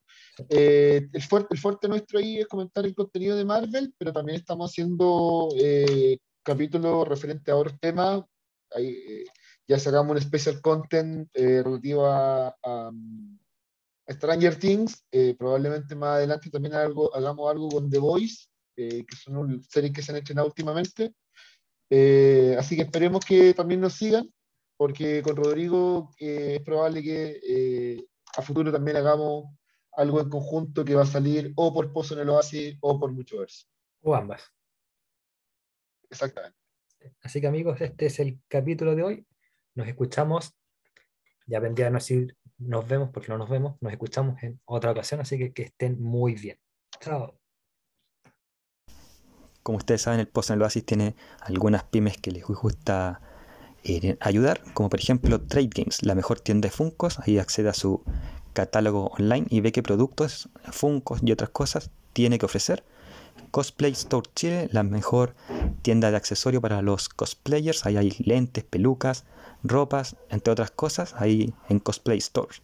[0.48, 4.38] Eh, el, fuerte, el fuerte nuestro ahí es comentar el contenido de Marvel, pero también
[4.38, 5.48] estamos haciendo
[6.42, 8.22] capítulos referentes a otros temas.
[8.72, 9.24] Ahí,
[9.68, 12.54] ya sacamos un special content relativo a
[14.12, 18.46] Stranger Things, eh, probablemente más adelante también algo, hagamos algo con The Voice,
[18.76, 21.14] eh, que son series que se han estrenado últimamente.
[21.90, 24.32] Eh, así que esperemos que también nos sigan,
[24.76, 28.06] porque con Rodrigo es probable que
[28.36, 29.44] a futuro también hagamos
[29.92, 33.12] algo en conjunto que va a salir o por Pozo en el Oasis o por
[33.12, 33.66] Muchoverse.
[34.02, 34.42] O ambas.
[36.08, 36.56] Exactamente.
[37.22, 39.26] Así que amigos, este es el capítulo de hoy.
[39.74, 40.54] Nos escuchamos.
[41.46, 43.76] Ya vendría a decir nos vemos porque no nos vemos.
[43.80, 46.58] Nos escuchamos en otra ocasión, así que que estén muy bien.
[47.00, 47.39] Chao.
[49.70, 53.20] Como ustedes saben, el Pozo en el Oasis tiene algunas pymes que les gusta
[53.84, 57.20] eh, ayudar, como por ejemplo Trade Games, la mejor tienda de Funcos.
[57.20, 58.02] Ahí accede a su
[58.52, 62.82] catálogo online y ve qué productos, Funcos y otras cosas tiene que ofrecer.
[63.52, 65.36] Cosplay Store Chile, la mejor
[65.82, 67.86] tienda de accesorios para los cosplayers.
[67.86, 69.22] Ahí hay lentes, pelucas,
[69.62, 72.56] ropas, entre otras cosas, ahí en Cosplay Store.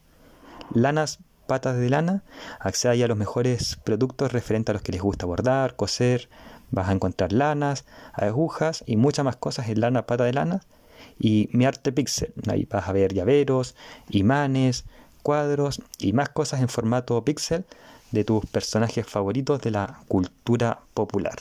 [0.74, 2.24] Lanas Patas de Lana,
[2.58, 6.28] accede ahí a los mejores productos referentes a los que les gusta bordar, coser.
[6.70, 10.60] Vas a encontrar lanas, agujas y muchas más cosas en Lana Pata de Lana.
[11.18, 13.74] Y Mi Arte Pixel, ahí vas a ver llaveros,
[14.08, 14.84] imanes,
[15.22, 17.64] cuadros y más cosas en formato pixel
[18.12, 21.36] de tus personajes favoritos de la cultura popular.